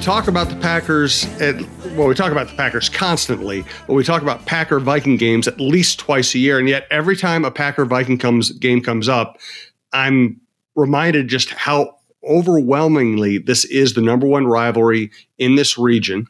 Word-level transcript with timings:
Talk 0.00 0.28
about 0.28 0.48
the 0.48 0.56
Packers 0.56 1.26
at 1.40 1.56
well, 1.94 2.08
we 2.08 2.14
talk 2.14 2.32
about 2.32 2.48
the 2.48 2.54
Packers 2.54 2.88
constantly, 2.88 3.64
but 3.86 3.92
we 3.92 4.02
talk 4.02 4.22
about 4.22 4.46
Packer 4.46 4.80
Viking 4.80 5.16
games 5.16 5.46
at 5.46 5.60
least 5.60 5.98
twice 5.98 6.34
a 6.34 6.38
year, 6.38 6.58
and 6.58 6.68
yet 6.68 6.86
every 6.90 7.16
time 7.16 7.44
a 7.44 7.50
Packer 7.50 7.84
Viking 7.84 8.16
comes 8.16 8.50
game 8.52 8.80
comes 8.80 9.08
up, 9.08 9.38
I'm 9.92 10.40
reminded 10.74 11.28
just 11.28 11.50
how 11.50 11.98
overwhelmingly 12.24 13.38
this 13.38 13.64
is 13.66 13.94
the 13.94 14.00
number 14.00 14.26
one 14.26 14.46
rivalry 14.46 15.10
in 15.38 15.56
this 15.56 15.76
region, 15.76 16.26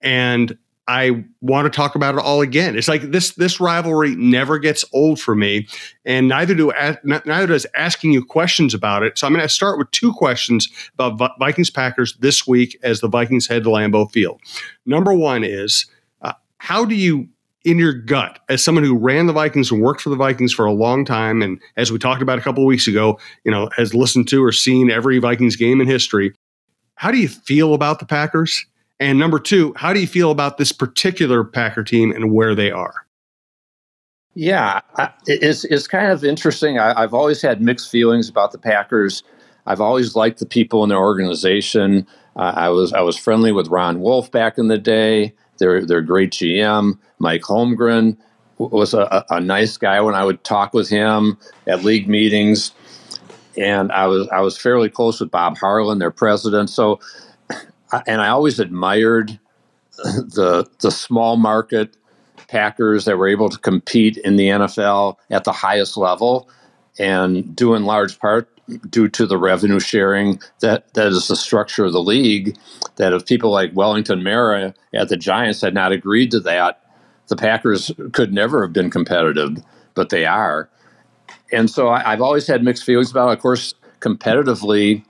and 0.00 0.56
I 0.90 1.24
want 1.40 1.66
to 1.66 1.70
talk 1.70 1.94
about 1.94 2.16
it 2.16 2.20
all 2.20 2.40
again. 2.40 2.76
It's 2.76 2.88
like 2.88 3.02
this 3.12 3.34
this 3.34 3.60
rivalry 3.60 4.16
never 4.16 4.58
gets 4.58 4.84
old 4.92 5.20
for 5.20 5.36
me, 5.36 5.68
and 6.04 6.26
neither 6.26 6.52
do 6.52 6.72
neither 7.04 7.46
does 7.46 7.64
asking 7.76 8.10
you 8.10 8.24
questions 8.24 8.74
about 8.74 9.04
it. 9.04 9.16
So 9.16 9.28
I'm 9.28 9.32
going 9.32 9.40
to 9.40 9.48
start 9.48 9.78
with 9.78 9.88
two 9.92 10.12
questions 10.12 10.68
about 10.98 11.38
Vikings 11.38 11.70
Packers 11.70 12.16
this 12.16 12.44
week 12.44 12.76
as 12.82 13.00
the 13.00 13.06
Vikings 13.06 13.46
head 13.46 13.62
to 13.62 13.70
Lambeau 13.70 14.10
Field. 14.10 14.40
Number 14.84 15.14
one 15.14 15.44
is 15.44 15.86
uh, 16.22 16.32
how 16.58 16.84
do 16.84 16.96
you 16.96 17.28
in 17.64 17.78
your 17.78 17.92
gut, 17.92 18.40
as 18.48 18.64
someone 18.64 18.82
who 18.82 18.98
ran 18.98 19.28
the 19.28 19.32
Vikings 19.32 19.70
and 19.70 19.80
worked 19.80 20.00
for 20.00 20.10
the 20.10 20.16
Vikings 20.16 20.52
for 20.52 20.64
a 20.64 20.72
long 20.72 21.04
time, 21.04 21.40
and 21.40 21.60
as 21.76 21.92
we 21.92 22.00
talked 22.00 22.20
about 22.20 22.38
a 22.38 22.42
couple 22.42 22.64
of 22.64 22.66
weeks 22.66 22.88
ago, 22.88 23.16
you 23.44 23.52
know, 23.52 23.70
has 23.76 23.94
listened 23.94 24.26
to 24.26 24.42
or 24.42 24.50
seen 24.50 24.90
every 24.90 25.20
Vikings 25.20 25.54
game 25.54 25.80
in 25.80 25.86
history, 25.86 26.34
how 26.96 27.12
do 27.12 27.18
you 27.18 27.28
feel 27.28 27.74
about 27.74 28.00
the 28.00 28.06
Packers? 28.06 28.66
And 29.00 29.18
number 29.18 29.38
two, 29.38 29.72
how 29.76 29.94
do 29.94 30.00
you 30.00 30.06
feel 30.06 30.30
about 30.30 30.58
this 30.58 30.72
particular 30.72 31.42
Packer 31.42 31.82
team 31.82 32.12
and 32.12 32.32
where 32.32 32.54
they 32.54 32.70
are? 32.70 33.06
Yeah, 34.34 34.80
it's 35.26 35.64
it's 35.64 35.88
kind 35.88 36.12
of 36.12 36.22
interesting. 36.22 36.78
I, 36.78 37.00
have 37.00 37.14
always 37.14 37.42
had 37.42 37.60
mixed 37.60 37.90
feelings 37.90 38.28
about 38.28 38.52
the 38.52 38.58
Packers. 38.58 39.24
I've 39.66 39.80
always 39.80 40.14
liked 40.14 40.38
the 40.38 40.46
people 40.46 40.84
in 40.84 40.88
their 40.88 40.98
organization. 40.98 42.06
Uh, 42.36 42.52
I 42.54 42.68
was 42.68 42.92
I 42.92 43.00
was 43.00 43.16
friendly 43.16 43.50
with 43.50 43.68
Ron 43.68 44.00
Wolf 44.00 44.30
back 44.30 44.56
in 44.56 44.68
the 44.68 44.78
day. 44.78 45.34
They're 45.58 45.84
their 45.84 46.00
great 46.00 46.30
GM. 46.30 46.96
Mike 47.18 47.42
Holmgren 47.42 48.16
was 48.58 48.94
a, 48.94 49.24
a 49.30 49.40
nice 49.40 49.76
guy 49.76 50.00
when 50.00 50.14
I 50.14 50.24
would 50.24 50.44
talk 50.44 50.74
with 50.74 50.88
him 50.88 51.38
at 51.66 51.82
league 51.82 52.08
meetings, 52.08 52.72
and 53.56 53.90
I 53.90 54.06
was 54.06 54.28
I 54.28 54.40
was 54.40 54.56
fairly 54.56 54.88
close 54.88 55.20
with 55.20 55.30
Bob 55.30 55.58
Harlan, 55.58 55.98
their 55.98 56.10
president. 56.10 56.70
So, 56.70 57.00
and 58.06 58.20
I 58.20 58.28
always 58.28 58.60
admired 58.60 59.38
the 59.96 60.68
the 60.80 60.90
small 60.90 61.36
market 61.36 61.96
Packers 62.48 63.04
that 63.04 63.16
were 63.16 63.28
able 63.28 63.48
to 63.48 63.58
compete 63.58 64.16
in 64.18 64.36
the 64.36 64.48
NFL 64.48 65.16
at 65.30 65.44
the 65.44 65.52
highest 65.52 65.96
level, 65.96 66.48
and 66.98 67.54
due 67.54 67.74
in 67.74 67.84
large 67.84 68.18
part 68.18 68.48
due 68.88 69.08
to 69.08 69.26
the 69.26 69.36
revenue 69.36 69.80
sharing 69.80 70.40
that 70.60 70.92
that 70.94 71.08
is 71.08 71.28
the 71.28 71.36
structure 71.36 71.84
of 71.84 71.92
the 71.92 72.02
league. 72.02 72.56
That 72.96 73.12
if 73.12 73.26
people 73.26 73.50
like 73.50 73.74
Wellington 73.74 74.22
Mara 74.22 74.74
at 74.92 75.08
the 75.08 75.16
Giants 75.16 75.60
had 75.60 75.74
not 75.74 75.92
agreed 75.92 76.30
to 76.32 76.40
that, 76.40 76.82
the 77.28 77.36
Packers 77.36 77.92
could 78.12 78.32
never 78.32 78.62
have 78.62 78.72
been 78.72 78.90
competitive, 78.90 79.58
but 79.94 80.10
they 80.10 80.26
are. 80.26 80.68
And 81.52 81.70
so 81.70 81.88
I, 81.88 82.10
have 82.10 82.20
always 82.20 82.46
had 82.46 82.62
mixed 82.62 82.84
feelings 82.84 83.10
about 83.10 83.30
it. 83.30 83.34
Of 83.34 83.40
course, 83.40 83.74
competitively, 84.00 85.04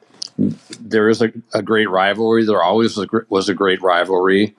there 0.81 1.09
is 1.09 1.23
a, 1.23 1.33
a 1.55 1.63
great 1.63 1.91
rivalry. 1.91 2.45
There 2.45 2.63
always 2.63 2.97
was 2.97 3.07
a, 3.13 3.21
was 3.29 3.49
a 3.49 3.55
great 3.55 3.83
rivalry. 3.83 4.57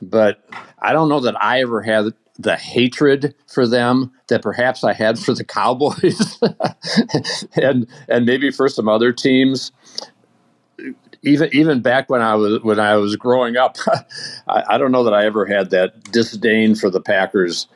But 0.00 0.44
I 0.78 0.92
don't 0.92 1.08
know 1.08 1.20
that 1.20 1.42
I 1.42 1.60
ever 1.60 1.82
had 1.82 2.12
the 2.38 2.56
hatred 2.56 3.34
for 3.48 3.66
them 3.66 4.12
that 4.28 4.42
perhaps 4.42 4.84
I 4.84 4.92
had 4.92 5.18
for 5.18 5.34
the 5.34 5.44
Cowboys 5.44 6.38
and 7.56 7.88
and 8.08 8.26
maybe 8.26 8.52
for 8.52 8.68
some 8.68 8.88
other 8.88 9.12
teams 9.12 9.72
even 11.22 11.50
even 11.52 11.80
back 11.80 12.08
when 12.08 12.20
I 12.20 12.34
was 12.34 12.62
when 12.62 12.78
I 12.78 12.96
was 12.96 13.16
growing 13.16 13.56
up, 13.56 13.76
I, 14.48 14.64
I, 14.68 14.78
don't 14.78 14.92
know 14.92 15.04
that 15.04 15.14
I 15.14 15.26
ever 15.26 15.46
had 15.46 15.70
that 15.70 16.04
disdain 16.12 16.74
for 16.74 16.90
the 16.90 17.00
Packers. 17.00 17.66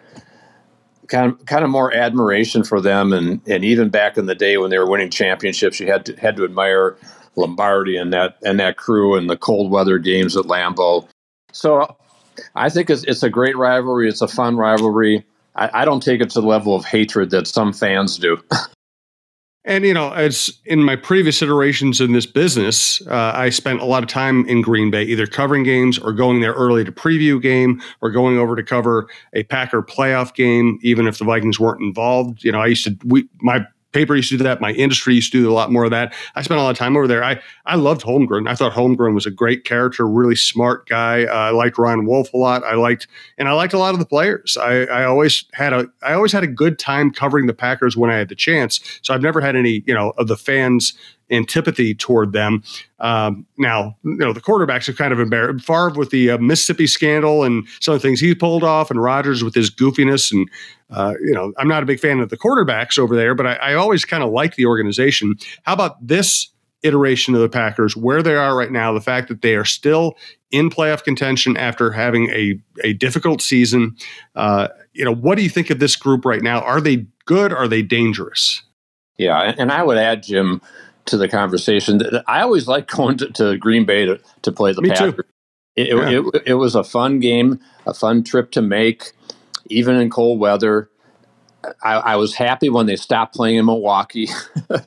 Kind 1.08 1.32
of 1.32 1.44
kind 1.46 1.64
of 1.64 1.70
more 1.70 1.92
admiration 1.92 2.64
for 2.64 2.80
them, 2.80 3.12
and 3.12 3.40
and 3.46 3.64
even 3.64 3.90
back 3.90 4.16
in 4.16 4.26
the 4.26 4.34
day 4.34 4.56
when 4.56 4.70
they 4.70 4.78
were 4.78 4.88
winning 4.88 5.10
championships, 5.10 5.80
you 5.80 5.86
had 5.86 6.06
to 6.06 6.16
had 6.16 6.36
to 6.36 6.44
admire 6.44 6.96
Lombardi 7.36 7.96
and 7.96 8.12
that 8.12 8.36
and 8.44 8.58
that 8.60 8.76
crew 8.76 9.16
and 9.16 9.28
the 9.28 9.36
cold 9.36 9.70
weather 9.70 9.98
games 9.98 10.36
at 10.36 10.44
Lambeau. 10.44 11.08
So 11.52 11.96
I 12.54 12.68
think 12.68 12.90
it's 12.90 13.04
it's 13.04 13.22
a 13.22 13.30
great 13.30 13.56
rivalry. 13.56 14.08
It's 14.08 14.22
a 14.22 14.28
fun 14.28 14.56
rivalry. 14.56 15.24
I, 15.54 15.82
I 15.82 15.84
don't 15.84 16.02
take 16.02 16.20
it 16.20 16.30
to 16.30 16.40
the 16.40 16.46
level 16.46 16.74
of 16.74 16.84
hatred 16.84 17.30
that 17.30 17.46
some 17.46 17.72
fans 17.72 18.16
do. 18.18 18.42
And 19.64 19.84
you 19.84 19.94
know, 19.94 20.10
as 20.10 20.58
in 20.64 20.82
my 20.82 20.96
previous 20.96 21.40
iterations 21.40 22.00
in 22.00 22.12
this 22.12 22.26
business, 22.26 23.00
uh, 23.06 23.32
I 23.34 23.50
spent 23.50 23.80
a 23.80 23.84
lot 23.84 24.02
of 24.02 24.08
time 24.08 24.44
in 24.48 24.60
Green 24.60 24.90
Bay, 24.90 25.04
either 25.04 25.26
covering 25.26 25.62
games 25.62 25.98
or 25.98 26.12
going 26.12 26.40
there 26.40 26.52
early 26.52 26.84
to 26.84 26.90
preview 26.90 27.40
game, 27.40 27.80
or 28.00 28.10
going 28.10 28.38
over 28.38 28.56
to 28.56 28.62
cover 28.64 29.06
a 29.34 29.44
Packer 29.44 29.80
playoff 29.80 30.34
game, 30.34 30.80
even 30.82 31.06
if 31.06 31.18
the 31.18 31.24
Vikings 31.24 31.60
weren't 31.60 31.80
involved. 31.80 32.42
You 32.42 32.50
know, 32.50 32.60
I 32.60 32.66
used 32.66 32.84
to 32.84 32.96
we 33.04 33.28
my 33.40 33.64
paper 33.92 34.16
used 34.16 34.30
to 34.30 34.38
do 34.38 34.44
that. 34.44 34.60
My 34.60 34.72
industry 34.72 35.14
used 35.14 35.32
to 35.32 35.42
do 35.42 35.50
a 35.50 35.54
lot 35.54 35.70
more 35.70 35.84
of 35.84 35.90
that. 35.90 36.14
I 36.34 36.42
spent 36.42 36.58
a 36.58 36.62
lot 36.62 36.70
of 36.70 36.78
time 36.78 36.96
over 36.96 37.06
there. 37.06 37.22
I, 37.22 37.40
I 37.66 37.76
loved 37.76 38.02
Holmgren. 38.02 38.48
I 38.48 38.54
thought 38.54 38.72
Holmgren 38.72 39.14
was 39.14 39.26
a 39.26 39.30
great 39.30 39.64
character, 39.64 40.06
really 40.06 40.36
smart 40.36 40.88
guy. 40.88 41.24
Uh, 41.24 41.32
I 41.32 41.50
liked 41.50 41.78
Ron 41.78 42.06
Wolf 42.06 42.32
a 42.32 42.36
lot. 42.36 42.64
I 42.64 42.74
liked, 42.74 43.06
and 43.38 43.48
I 43.48 43.52
liked 43.52 43.74
a 43.74 43.78
lot 43.78 43.94
of 43.94 44.00
the 44.00 44.06
players. 44.06 44.56
I, 44.56 44.84
I 44.84 45.04
always 45.04 45.44
had 45.52 45.72
a, 45.72 45.86
I 46.02 46.14
always 46.14 46.32
had 46.32 46.42
a 46.42 46.48
good 46.48 46.78
time 46.78 47.12
covering 47.12 47.46
the 47.46 47.54
Packers 47.54 47.96
when 47.96 48.10
I 48.10 48.16
had 48.16 48.28
the 48.28 48.34
chance. 48.34 48.80
So 49.02 49.14
I've 49.14 49.22
never 49.22 49.40
had 49.40 49.56
any, 49.56 49.82
you 49.86 49.94
know, 49.94 50.10
of 50.18 50.28
the 50.28 50.36
fans 50.36 50.94
antipathy 51.30 51.94
toward 51.94 52.32
them. 52.32 52.62
Um, 53.00 53.46
now, 53.58 53.96
you 54.04 54.16
know, 54.16 54.32
the 54.32 54.40
quarterbacks 54.40 54.86
have 54.86 54.96
kind 54.96 55.12
of 55.12 55.20
embarrassed. 55.20 55.64
Favre 55.64 55.92
with 55.96 56.10
the 56.10 56.30
uh, 56.30 56.38
Mississippi 56.38 56.86
scandal 56.86 57.44
and 57.44 57.66
some 57.80 57.94
of 57.94 58.02
the 58.02 58.06
things 58.06 58.20
he 58.20 58.34
pulled 58.34 58.64
off, 58.64 58.90
and 58.90 59.02
Rodgers 59.02 59.42
with 59.42 59.54
his 59.54 59.70
goofiness. 59.70 60.32
And, 60.32 60.48
uh, 60.90 61.14
you 61.24 61.32
know, 61.32 61.52
I'm 61.58 61.68
not 61.68 61.82
a 61.82 61.86
big 61.86 62.00
fan 62.00 62.20
of 62.20 62.28
the 62.28 62.36
quarterbacks 62.36 62.98
over 62.98 63.16
there, 63.16 63.34
but 63.34 63.46
I, 63.46 63.54
I 63.54 63.74
always 63.74 64.04
kind 64.04 64.22
of 64.22 64.30
like 64.30 64.56
the 64.56 64.66
organization. 64.66 65.36
How 65.62 65.72
about 65.72 66.06
this 66.06 66.48
iteration 66.82 67.34
of 67.34 67.40
the 67.40 67.48
Packers, 67.48 67.96
where 67.96 68.22
they 68.22 68.34
are 68.34 68.56
right 68.56 68.72
now, 68.72 68.92
the 68.92 69.00
fact 69.00 69.28
that 69.28 69.40
they 69.40 69.54
are 69.54 69.64
still 69.64 70.16
in 70.50 70.68
playoff 70.68 71.04
contention 71.04 71.56
after 71.56 71.92
having 71.92 72.28
a, 72.30 72.58
a 72.82 72.92
difficult 72.94 73.40
season? 73.40 73.96
Uh, 74.34 74.68
you 74.92 75.04
know, 75.04 75.14
what 75.14 75.36
do 75.36 75.42
you 75.42 75.48
think 75.48 75.70
of 75.70 75.78
this 75.78 75.96
group 75.96 76.24
right 76.24 76.42
now? 76.42 76.60
Are 76.60 76.80
they 76.80 77.06
good? 77.24 77.52
Are 77.52 77.68
they 77.68 77.82
dangerous? 77.82 78.62
Yeah, 79.16 79.54
and 79.56 79.70
I 79.70 79.84
would 79.84 79.98
add, 79.98 80.24
Jim, 80.24 80.60
to 81.06 81.16
the 81.16 81.28
conversation. 81.28 82.00
I 82.26 82.42
always 82.42 82.68
like 82.68 82.88
going 82.88 83.18
to, 83.18 83.30
to 83.32 83.56
Green 83.56 83.84
Bay 83.84 84.06
to, 84.06 84.20
to 84.42 84.52
play 84.52 84.72
the 84.72 84.82
Me 84.82 84.90
Packers. 84.90 85.14
Too. 85.14 85.22
It, 85.74 85.88
yeah. 85.88 86.08
it, 86.08 86.24
it, 86.34 86.42
it, 86.48 86.54
was 86.54 86.74
a 86.74 86.84
fun 86.84 87.18
game, 87.18 87.58
a 87.86 87.94
fun 87.94 88.22
trip 88.24 88.50
to 88.52 88.62
make, 88.62 89.12
even 89.66 89.96
in 89.96 90.10
cold 90.10 90.38
weather. 90.38 90.90
I, 91.82 91.94
I 91.94 92.16
was 92.16 92.34
happy 92.34 92.68
when 92.68 92.86
they 92.86 92.96
stopped 92.96 93.34
playing 93.34 93.56
in 93.56 93.66
Milwaukee. 93.66 94.28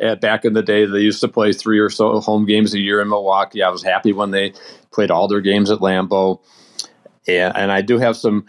Eh, 0.00 0.14
back 0.14 0.44
in 0.44 0.52
the 0.52 0.62
day, 0.62 0.86
they 0.86 1.00
used 1.00 1.20
to 1.20 1.26
play 1.26 1.52
three 1.52 1.80
or 1.80 1.90
so 1.90 2.20
home 2.20 2.46
games 2.46 2.72
a 2.72 2.78
year 2.78 3.00
in 3.00 3.08
Milwaukee. 3.08 3.64
I 3.64 3.68
was 3.68 3.82
happy 3.82 4.12
when 4.12 4.30
they 4.30 4.52
played 4.92 5.10
all 5.10 5.26
their 5.26 5.40
games 5.40 5.72
at 5.72 5.80
Lambeau. 5.80 6.40
And, 7.26 7.56
and 7.56 7.72
I 7.72 7.82
do 7.82 7.98
have 7.98 8.16
some 8.16 8.46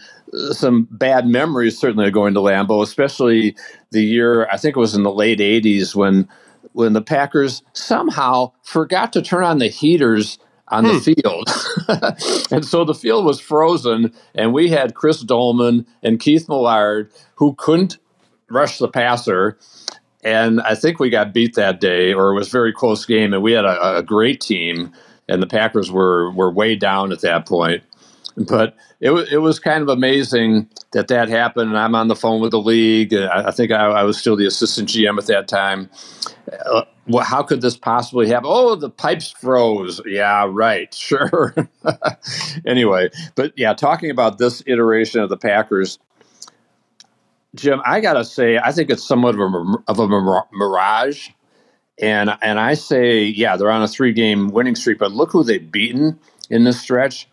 some 0.51 0.87
bad 0.91 1.25
memories 1.25 1.79
certainly 1.79 2.05
of 2.05 2.13
going 2.13 2.35
to 2.35 2.39
Lambeau, 2.39 2.83
especially 2.83 3.55
the 3.89 4.03
year 4.03 4.47
I 4.49 4.57
think 4.57 4.77
it 4.77 4.79
was 4.79 4.93
in 4.93 5.01
the 5.01 5.11
late 5.11 5.39
'80s 5.39 5.95
when 5.95 6.27
when 6.73 6.93
the 6.93 7.01
Packers 7.01 7.63
somehow 7.73 8.51
forgot 8.63 9.13
to 9.13 9.21
turn 9.21 9.43
on 9.43 9.59
the 9.59 9.67
heaters 9.67 10.37
on 10.69 10.85
hmm. 10.85 10.91
the 10.91 11.15
field. 11.15 12.47
and 12.51 12.65
so 12.65 12.85
the 12.85 12.93
field 12.93 13.25
was 13.25 13.39
frozen, 13.39 14.13
and 14.35 14.53
we 14.53 14.69
had 14.69 14.95
Chris 14.95 15.21
Doleman 15.21 15.85
and 16.03 16.19
Keith 16.19 16.47
Millard 16.47 17.11
who 17.35 17.53
couldn't 17.55 17.97
rush 18.49 18.77
the 18.77 18.87
passer. 18.87 19.57
and 20.23 20.61
I 20.61 20.75
think 20.75 20.99
we 20.99 21.09
got 21.09 21.33
beat 21.33 21.55
that 21.55 21.79
day, 21.79 22.13
or 22.13 22.31
it 22.31 22.35
was 22.35 22.47
a 22.47 22.51
very 22.51 22.73
close 22.73 23.05
game, 23.05 23.33
and 23.33 23.41
we 23.41 23.53
had 23.53 23.65
a, 23.65 23.97
a 23.97 24.03
great 24.03 24.41
team, 24.41 24.91
and 25.27 25.41
the 25.41 25.47
Packers 25.47 25.91
were 25.91 26.31
were 26.31 26.51
way 26.51 26.75
down 26.75 27.11
at 27.11 27.21
that 27.21 27.47
point. 27.47 27.83
But 28.47 28.75
it 29.01 29.09
was 29.09 29.31
it 29.31 29.37
was 29.37 29.59
kind 29.59 29.81
of 29.81 29.89
amazing 29.89 30.69
that 30.93 31.09
that 31.09 31.27
happened. 31.27 31.69
And 31.69 31.77
I'm 31.77 31.93
on 31.93 32.07
the 32.07 32.15
phone 32.15 32.41
with 32.41 32.51
the 32.51 32.61
league. 32.61 33.13
I, 33.13 33.47
I 33.47 33.51
think 33.51 33.71
I, 33.71 33.85
I, 33.85 34.03
was 34.03 34.17
still 34.17 34.37
the 34.37 34.45
assistant 34.45 34.87
GM 34.87 35.17
at 35.17 35.27
that 35.27 35.49
time. 35.49 35.89
Uh, 36.65 36.83
well, 37.07 37.25
how 37.25 37.43
could 37.43 37.61
this 37.61 37.75
possibly 37.75 38.27
happen? 38.27 38.49
Oh, 38.49 38.75
the 38.75 38.89
pipes 38.89 39.31
froze. 39.31 39.99
Yeah, 40.05 40.47
right. 40.49 40.93
Sure. 41.09 41.55
anyway, 42.65 43.09
but 43.35 43.51
yeah, 43.57 43.73
talking 43.73 44.11
about 44.11 44.37
this 44.37 44.61
iteration 44.67 45.21
of 45.21 45.29
the 45.29 45.37
Packers, 45.37 45.97
Jim, 47.55 47.81
I 47.83 47.99
gotta 47.99 48.23
say, 48.23 48.57
I 48.57 48.71
think 48.71 48.89
it's 48.89 49.03
somewhat 49.03 49.35
of 49.35 49.41
a, 49.41 49.75
of 49.87 49.99
a 49.99 50.07
mirage. 50.07 51.29
And 52.01 52.29
and 52.41 52.59
I 52.59 52.75
say, 52.75 53.23
yeah, 53.23 53.57
they're 53.57 53.71
on 53.71 53.81
a 53.81 53.87
three 53.87 54.13
game 54.13 54.49
winning 54.49 54.75
streak, 54.75 54.99
but 54.99 55.11
look 55.11 55.31
who 55.31 55.43
they've 55.43 55.71
beaten 55.71 56.19
in 56.49 56.63
this 56.63 56.79
stretch. 56.79 57.27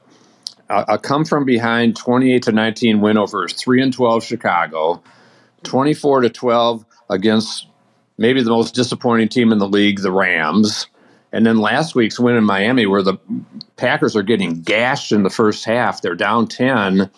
A, 0.69 0.99
come 0.99 1.25
from 1.25 1.45
behind 1.45 1.97
28 1.97 2.43
to 2.45 2.53
19 2.53 3.01
win 3.01 3.19
over 3.19 3.49
3 3.49 3.83
and 3.83 3.93
12 3.93 4.25
Chicago, 4.25 5.03
24 5.63 6.23
to 6.23 6.31
12 6.31 6.85
against 7.09 7.69
maybe 8.19 8.43
the 8.43 8.51
most 8.51 8.75
disappointing 8.75 9.29
team 9.29 9.53
in 9.53 9.59
the 9.59 9.69
league, 9.69 10.01
the 10.01 10.11
Rams. 10.11 10.89
And 11.33 11.45
then 11.45 11.59
last 11.59 11.95
week's 11.95 12.19
win 12.19 12.37
in 12.37 12.45
Miami, 12.45 12.87
where 12.87 13.03
the 13.03 13.19
Packers 13.77 14.17
are 14.17 14.23
getting 14.23 14.63
gashed 14.63 15.13
in 15.13 15.23
the 15.23 15.31
first 15.31 15.65
half. 15.65 16.01
They're 16.01 16.15
down 16.15 16.47
10. 16.49 17.11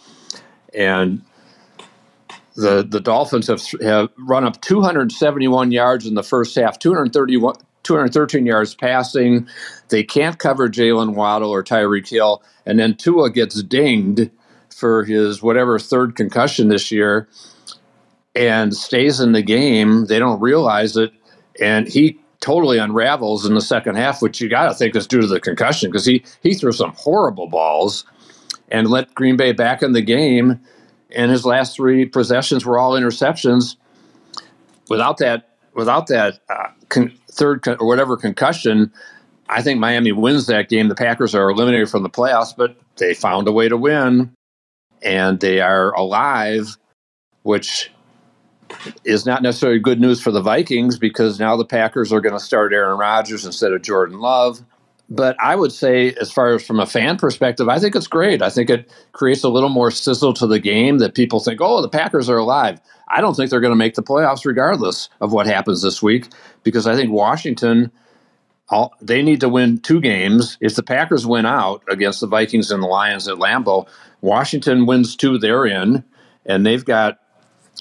And 0.75 1.23
the, 2.56 2.83
the 2.83 3.00
Dolphins 3.00 3.47
have, 3.47 3.62
have 3.81 4.09
run 4.19 4.45
up 4.45 4.61
271 4.61 5.71
yards 5.71 6.06
in 6.06 6.15
the 6.15 6.23
first 6.23 6.56
half, 6.56 6.79
231, 6.79 7.55
213 7.88 8.44
yards 8.44 8.75
passing. 8.75 9.49
They 9.88 10.05
can't 10.05 10.38
cover 10.38 10.69
Jaylen 10.69 11.14
Waddle 11.14 11.50
or 11.50 11.64
Tyreek 11.64 12.08
Hill. 12.08 12.43
And 12.67 12.79
then 12.79 12.94
Tua 12.94 13.31
gets 13.31 13.62
dinged 13.62 14.31
for 14.75 15.05
his 15.05 15.43
whatever 15.43 15.79
third 15.79 16.14
concussion 16.14 16.69
this 16.69 16.93
year 16.93 17.29
and 18.37 18.76
stays 18.76 19.20
in 19.20 19.32
the 19.32 19.43
game. 19.43 20.05
They 20.05 20.19
don't 20.19 20.38
realize 20.40 20.96
it, 20.99 21.12
and 21.61 21.88
he 21.88 22.20
totally 22.40 22.79
unravels 22.79 23.46
in 23.46 23.55
the 23.55 23.61
second 23.61 23.96
half, 23.96 24.20
which 24.20 24.40
you 24.40 24.49
got 24.49 24.69
to 24.69 24.75
think 24.75 24.94
is 24.94 25.06
due 25.06 25.23
to 25.23 25.26
the 25.26 25.40
concussion 25.40 25.90
because 25.90 26.05
he 26.05 26.23
he 26.43 26.55
threw 26.55 26.73
some 26.73 26.93
horrible 26.94 27.49
balls 27.49 28.05
and 28.70 28.88
let 28.88 29.14
Green 29.14 29.37
Bay 29.37 29.52
back 29.52 29.82
in 29.82 29.93
the 29.93 30.02
game. 30.02 30.61
And 31.11 31.31
his 31.31 31.46
last 31.46 31.75
three 31.75 32.05
possessions 32.05 32.67
were 32.67 32.79
all 32.79 32.93
interceptions. 32.93 33.76
Without 34.90 35.17
that, 35.19 35.49
without 35.78 36.08
that 36.08 36.40
uh, 36.50 36.69
con- 36.88 37.16
third 37.30 37.62
con- 37.62 37.76
or 37.78 37.86
whatever 37.86 38.16
concussion, 38.16 38.92
I 39.48 39.62
think 39.62 39.78
Miami 39.78 40.10
wins 40.10 40.46
that 40.48 40.69
game. 40.69 40.88
The 40.88 40.96
Packers 40.96 41.34
are 41.36 41.48
eliminated 41.48 41.88
from 41.88 42.02
the 42.02 42.10
playoffs, 42.10 42.54
but 42.54 42.76
they 42.96 43.14
found 43.14 43.46
a 43.46 43.52
way 43.52 43.69
to 43.69 43.76
win, 43.76 44.34
and 45.00 45.38
they 45.38 45.60
are 45.60 45.92
alive, 45.92 46.76
which 47.44 47.92
is 49.04 49.25
not 49.25 49.40
necessarily 49.40 49.78
good 49.78 50.00
news 50.00 50.20
for 50.20 50.32
the 50.32 50.42
Vikings 50.42 50.98
because 50.98 51.38
now 51.38 51.56
the 51.56 51.64
Packers 51.64 52.12
are 52.12 52.20
going 52.20 52.34
to 52.34 52.40
start 52.40 52.72
Aaron 52.72 52.98
Rodgers 52.98 53.46
instead 53.46 53.72
of 53.72 53.80
Jordan 53.80 54.19
Love. 54.19 54.60
But 55.10 55.37
I 55.40 55.56
would 55.56 55.72
say, 55.72 56.12
as 56.20 56.31
far 56.31 56.55
as 56.55 56.66
from 56.66 56.81
a 56.81 56.87
fan 56.87 57.16
perspective, 57.16 57.69
I 57.69 57.78
think 57.78 57.96
it's 57.96 58.06
great. 58.06 58.43
I 58.43 58.50
think 58.50 58.69
it 58.69 58.90
creates 59.12 59.43
a 59.43 59.49
little 59.49 59.70
more 59.70 59.90
sizzle 59.90 60.34
to 60.34 60.46
the 60.46 60.58
game 60.58 60.99
that 60.99 61.14
people 61.14 61.40
think, 61.40 61.60
oh, 61.62 61.81
the 61.81 61.88
Packers 61.88 62.28
are 62.28 62.37
alive. 62.37 62.78
I 63.08 63.22
don't 63.22 63.34
think 63.34 63.50
they're 63.50 63.60
going 63.60 63.72
to 63.72 63.76
make 63.76 63.94
the 63.94 64.02
playoffs 64.02 64.44
regardless 64.44 65.08
of 65.20 65.32
what 65.32 65.46
happens 65.46 65.81
this 65.81 66.02
week 66.02 66.26
because 66.62 66.87
I 66.87 66.94
think 66.94 67.10
Washington, 67.10 67.90
all, 68.69 68.93
they 69.00 69.22
need 69.22 69.40
to 69.40 69.49
win 69.49 69.78
two 69.78 70.00
games. 70.00 70.58
If 70.60 70.75
the 70.75 70.82
Packers 70.82 71.26
win 71.26 71.46
out 71.46 71.82
against 71.88 72.20
the 72.20 72.26
Vikings 72.26 72.70
and 72.70 72.82
the 72.82 72.87
Lions 72.87 73.28
at 73.28 73.38
Lambeau, 73.38 73.88
Washington 74.20 74.84
wins 74.84 75.16
two, 75.16 75.38
they're 75.38 75.64
in, 75.64 76.04
and 76.44 76.66
they've 76.66 76.84
got 76.84 77.19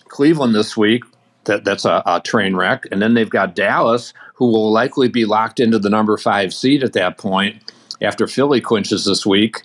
Cleveland 0.08 0.56
this 0.56 0.78
week. 0.78 1.04
That, 1.48 1.66
that's 1.66 1.84
a, 1.84 2.04
a 2.06 2.22
train 2.24 2.56
wreck. 2.56 2.86
And 2.92 3.02
then 3.02 3.14
they've 3.14 3.30
got 3.30 3.56
Dallas, 3.56 4.14
who 4.36 4.46
will 4.46 4.72
likely 4.72 5.10
be 5.10 5.26
locked 5.26 5.60
into 5.60 5.80
the 5.80 5.90
number 5.90 6.16
five 6.18 6.54
seed 6.54 6.84
at 6.84 6.94
that 6.94 7.18
point 7.18 7.74
after 8.02 8.28
Philly 8.28 8.62
clinches 8.62 9.06
this 9.06 9.26
week. 9.26 9.64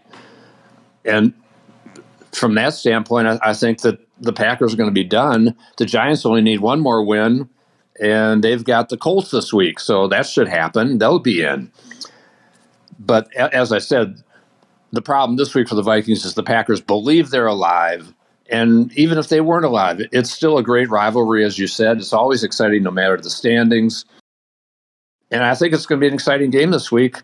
And 1.05 1.35
from 2.33 2.55
that 2.55 2.75
standpoint, 2.75 3.29
I, 3.29 3.39
I 3.43 3.55
think 3.55 3.83
that 3.83 4.01
the 4.21 4.33
Packers 4.33 4.73
are 4.73 4.77
going 4.77 4.89
to 4.89 4.95
be 4.95 5.05
done. 5.05 5.55
The 5.77 5.85
Giants 5.85 6.25
only 6.25 6.41
need 6.41 6.61
one 6.61 6.81
more 6.81 7.05
win, 7.05 7.49
and 8.01 8.43
they've 8.43 8.65
got 8.65 8.89
the 8.89 8.97
Colts 8.97 9.31
this 9.31 9.53
week, 9.53 9.81
so 9.81 10.07
that 10.09 10.27
should 10.27 10.49
happen. 10.49 10.99
They'll 10.99 11.19
be 11.19 11.43
in. 11.43 11.71
But 12.99 13.33
as 13.35 13.73
I 13.73 13.79
said, 13.79 14.23
the 14.93 15.03
problem 15.03 15.37
this 15.37 15.55
week 15.55 15.69
for 15.69 15.75
the 15.75 15.83
Vikings 15.83 16.25
is 16.25 16.35
the 16.35 16.43
Packers 16.43 16.81
believe 16.81 17.31
they're 17.31 17.47
alive. 17.47 18.15
And 18.53 18.93
even 18.99 19.17
if 19.17 19.29
they 19.29 19.41
weren't 19.41 19.65
alive, 19.65 20.03
it's 20.13 20.31
still 20.31 20.59
a 20.59 20.63
great 20.63 20.91
rivalry, 20.91 21.43
as 21.43 21.59
you 21.59 21.67
said. 21.67 21.97
It's 21.97 22.13
always 22.13 22.45
exciting 22.45 22.83
no 22.83 22.91
matter 22.91 23.17
the 23.17 23.31
standings. 23.31 24.05
And 25.31 25.43
I 25.43 25.55
think 25.55 25.73
it's 25.73 25.87
going 25.87 25.99
to 25.99 26.05
be 26.05 26.09
an 26.09 26.15
exciting 26.15 26.51
game 26.51 26.71
this 26.71 26.93
week 26.93 27.17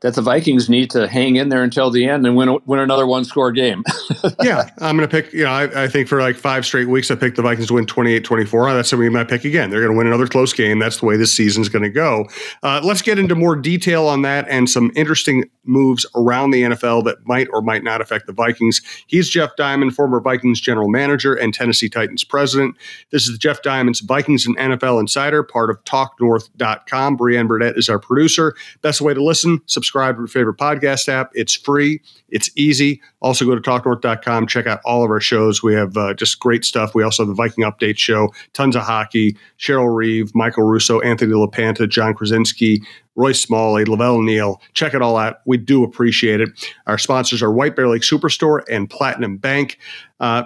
that 0.00 0.14
the 0.14 0.22
Vikings 0.22 0.70
need 0.70 0.90
to 0.90 1.06
hang 1.06 1.36
in 1.36 1.50
there 1.50 1.62
until 1.62 1.90
the 1.90 2.06
end 2.06 2.26
and 2.26 2.34
win 2.36 2.58
win 2.64 2.80
another 2.80 3.06
one 3.06 3.24
score 3.24 3.52
game. 3.52 3.84
yeah, 4.42 4.70
I'm 4.78 4.96
going 4.96 5.08
to 5.08 5.22
pick, 5.22 5.32
you 5.32 5.44
know, 5.44 5.50
I, 5.50 5.84
I, 5.84 5.88
think 5.88 6.08
for 6.08 6.20
like 6.20 6.36
five 6.36 6.64
straight 6.64 6.88
weeks, 6.88 7.10
I 7.10 7.16
picked 7.16 7.36
the 7.36 7.42
Vikings 7.42 7.68
to 7.68 7.74
win 7.74 7.86
28 7.86 8.24
24. 8.24 8.72
That's 8.72 8.88
something 8.88 9.14
I 9.14 9.24
pick 9.24 9.44
again. 9.44 9.70
They're 9.70 9.80
going 9.80 9.92
to 9.92 9.98
win 9.98 10.06
another 10.06 10.26
close 10.26 10.52
game. 10.52 10.78
That's 10.78 11.00
the 11.00 11.06
way 11.06 11.16
this 11.16 11.32
season's 11.32 11.68
going 11.68 11.82
to 11.82 11.90
go. 11.90 12.26
Uh, 12.62 12.80
let's 12.82 13.02
get 13.02 13.18
into 13.18 13.34
more 13.34 13.56
detail 13.56 14.06
on 14.06 14.22
that 14.22 14.48
and 14.48 14.68
some 14.70 14.90
interesting 14.96 15.44
moves 15.64 16.06
around 16.14 16.50
the 16.50 16.62
NFL 16.62 17.04
that 17.04 17.18
might 17.26 17.48
or 17.52 17.60
might 17.60 17.84
not 17.84 18.00
affect 18.00 18.26
the 18.26 18.32
Vikings. 18.32 18.80
He's 19.06 19.28
Jeff 19.28 19.54
Diamond, 19.56 19.94
former 19.94 20.20
Vikings 20.20 20.60
general 20.60 20.88
manager 20.88 21.34
and 21.34 21.52
Tennessee 21.52 21.88
Titans 21.88 22.24
president. 22.24 22.74
This 23.10 23.28
is 23.28 23.36
Jeff 23.36 23.62
Diamond's 23.62 24.00
Vikings 24.00 24.46
and 24.46 24.56
NFL 24.56 24.98
Insider, 24.98 25.42
part 25.42 25.70
of 25.70 25.82
TalkNorth.com. 25.84 27.16
Brienne 27.16 27.46
Burdett 27.46 27.76
is 27.76 27.88
our 27.88 27.98
producer. 27.98 28.54
Best 28.80 29.00
way 29.00 29.12
to 29.12 29.22
listen, 29.22 29.60
subscribe 29.66 29.89
to 29.92 29.98
your 29.98 30.26
favorite 30.26 30.56
podcast 30.56 31.08
app. 31.08 31.30
It's 31.34 31.54
free, 31.54 32.00
it's 32.28 32.50
easy. 32.56 33.00
Also, 33.20 33.44
go 33.44 33.54
to 33.54 33.60
TalkNorth.com, 33.60 34.46
check 34.46 34.66
out 34.66 34.80
all 34.84 35.04
of 35.04 35.10
our 35.10 35.20
shows. 35.20 35.62
We 35.62 35.74
have 35.74 35.96
uh, 35.96 36.14
just 36.14 36.40
great 36.40 36.64
stuff. 36.64 36.94
We 36.94 37.02
also 37.02 37.22
have 37.22 37.28
the 37.28 37.34
Viking 37.34 37.64
Update 37.64 37.98
Show, 37.98 38.28
tons 38.52 38.76
of 38.76 38.82
hockey, 38.82 39.36
Cheryl 39.58 39.94
Reeve, 39.94 40.34
Michael 40.34 40.64
Russo, 40.64 41.00
Anthony 41.00 41.32
LaPanta, 41.32 41.88
Jon 41.88 42.14
Krawczynski, 42.14 42.78
Roy 43.16 43.32
Smalley, 43.32 43.84
La 43.84 43.96
Velle 43.96 44.22
Neal. 44.22 44.60
Check 44.74 44.94
it 44.94 45.02
all 45.02 45.16
out. 45.16 45.40
We 45.44 45.56
do 45.56 45.84
appreciate 45.84 46.40
it. 46.40 46.48
Our 46.86 46.98
sponsors 46.98 47.42
are 47.42 47.52
White 47.52 47.76
Bear 47.76 47.88
Lake 47.88 48.02
Superstore 48.02 48.62
and 48.70 48.88
Platinum 48.88 49.36
Bank. 49.36 49.78
Uh, 50.20 50.44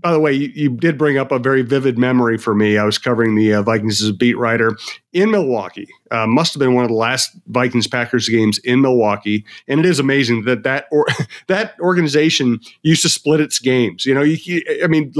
by 0.00 0.12
the 0.12 0.20
way, 0.20 0.32
you, 0.32 0.48
you, 0.54 0.70
did 0.70 0.96
bring 0.96 1.18
up 1.18 1.32
a 1.32 1.38
very 1.38 1.62
vivid 1.62 1.98
memory 1.98 2.38
for 2.38 2.54
me. 2.54 2.78
I 2.78 2.84
was 2.84 2.98
covering 2.98 3.34
the 3.34 3.54
uh, 3.54 3.62
Vikings 3.62 4.00
as 4.00 4.08
a 4.08 4.12
beat 4.12 4.38
writer 4.38 4.76
in 5.12 5.30
Milwaukee. 5.30 5.88
Uh, 6.10 6.26
must 6.26 6.52
have 6.54 6.58
been 6.58 6.74
one 6.74 6.84
of 6.84 6.90
the 6.90 6.96
last 6.96 7.30
Vikings 7.46 7.86
Packers 7.86 8.28
games 8.28 8.58
in 8.58 8.80
Milwaukee, 8.80 9.44
and 9.66 9.80
it 9.80 9.86
is 9.86 9.98
amazing 9.98 10.44
that 10.44 10.62
that 10.62 10.86
or, 10.90 11.06
that 11.46 11.78
organization 11.80 12.60
used 12.82 13.02
to 13.02 13.08
split 13.08 13.40
its 13.40 13.58
games. 13.58 14.06
You 14.06 14.14
know, 14.14 14.22
you, 14.22 14.36
you, 14.42 14.62
I 14.82 14.86
mean, 14.86 15.12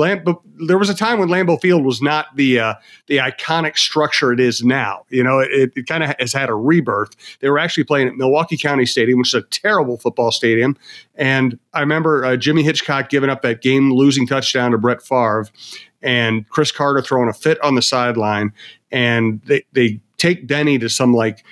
there 0.66 0.78
was 0.78 0.90
a 0.90 0.95
time 0.95 1.18
when 1.18 1.28
Lambeau 1.28 1.61
Field 1.61 1.85
was 1.85 2.00
not 2.02 2.35
the 2.37 2.61
uh, 2.61 2.75
the 3.07 3.18
iconic 3.18 3.76
structure 3.76 4.33
it 4.33 4.40
is 4.40 4.62
now. 4.62 5.04
You 5.11 5.23
know, 5.23 5.40
it, 5.40 5.73
it 5.76 5.87
kind 5.87 6.04
of 6.04 6.14
has 6.18 6.33
had 6.33 6.49
a 6.49 6.54
rebirth. 6.54 7.14
They 7.40 7.49
were 7.49 7.59
actually 7.59 7.85
playing 7.85 8.09
at 8.09 8.16
Milwaukee 8.16 8.57
County 8.57 8.87
Stadium, 8.87 9.18
which 9.18 9.35
is 9.35 9.42
a 9.42 9.42
terrible 9.42 9.99
football 9.99 10.33
stadium, 10.33 10.76
and 11.14 11.59
I 11.73 11.80
remember 11.80 12.25
uh, 12.25 12.37
Jimmy 12.37 12.62
Hitchcock 12.62 13.09
giving 13.09 13.30
up 13.30 13.42
that 13.42 13.62
game 13.62 13.92
losing 13.92 14.26
touchdown 14.26 14.71
to 14.73 14.78
Brett 14.78 15.02
Favre 15.02 15.47
and 16.02 16.49
Cris 16.49 16.71
Carter 16.71 17.02
throwing 17.02 17.28
a 17.28 17.33
fit 17.33 17.62
on 17.62 17.75
the 17.75 17.83
sideline 17.83 18.52
and 18.90 19.40
they 19.42 19.64
they 19.73 20.00
take 20.16 20.47
Denny 20.47 20.78
to 20.78 20.88
some 20.88 21.14
like 21.14 21.45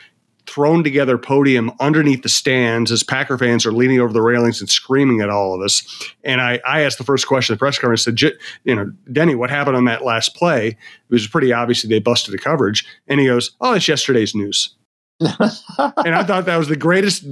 thrown 0.46 0.84
together 0.84 1.18
podium 1.18 1.72
underneath 1.80 2.22
the 2.22 2.28
stands 2.28 2.92
as 2.92 3.02
Packer 3.02 3.36
fans 3.36 3.66
are 3.66 3.72
leaning 3.72 4.00
over 4.00 4.12
the 4.12 4.22
railings 4.22 4.60
and 4.60 4.70
screaming 4.70 5.20
at 5.20 5.28
all 5.28 5.54
of 5.54 5.60
us. 5.60 5.82
And 6.24 6.40
I, 6.40 6.60
I 6.64 6.82
asked 6.82 6.98
the 6.98 7.04
first 7.04 7.26
question 7.26 7.52
at 7.52 7.56
the 7.56 7.58
press 7.58 7.78
conference, 7.78 8.04
said, 8.04 8.20
you 8.64 8.74
know, 8.74 8.92
Denny, 9.12 9.34
what 9.34 9.50
happened 9.50 9.76
on 9.76 9.84
that 9.86 10.04
last 10.04 10.34
play? 10.34 10.68
It 10.68 10.76
was 11.10 11.26
pretty 11.26 11.52
obviously 11.52 11.88
they 11.88 11.98
busted 11.98 12.32
the 12.32 12.38
coverage. 12.38 12.86
And 13.08 13.20
he 13.20 13.26
goes, 13.26 13.56
oh, 13.60 13.74
it's 13.74 13.88
yesterday's 13.88 14.34
news. 14.34 14.74
and 15.20 16.14
I 16.14 16.22
thought 16.24 16.44
that 16.44 16.58
was 16.58 16.68
the 16.68 16.76
greatest 16.76 17.26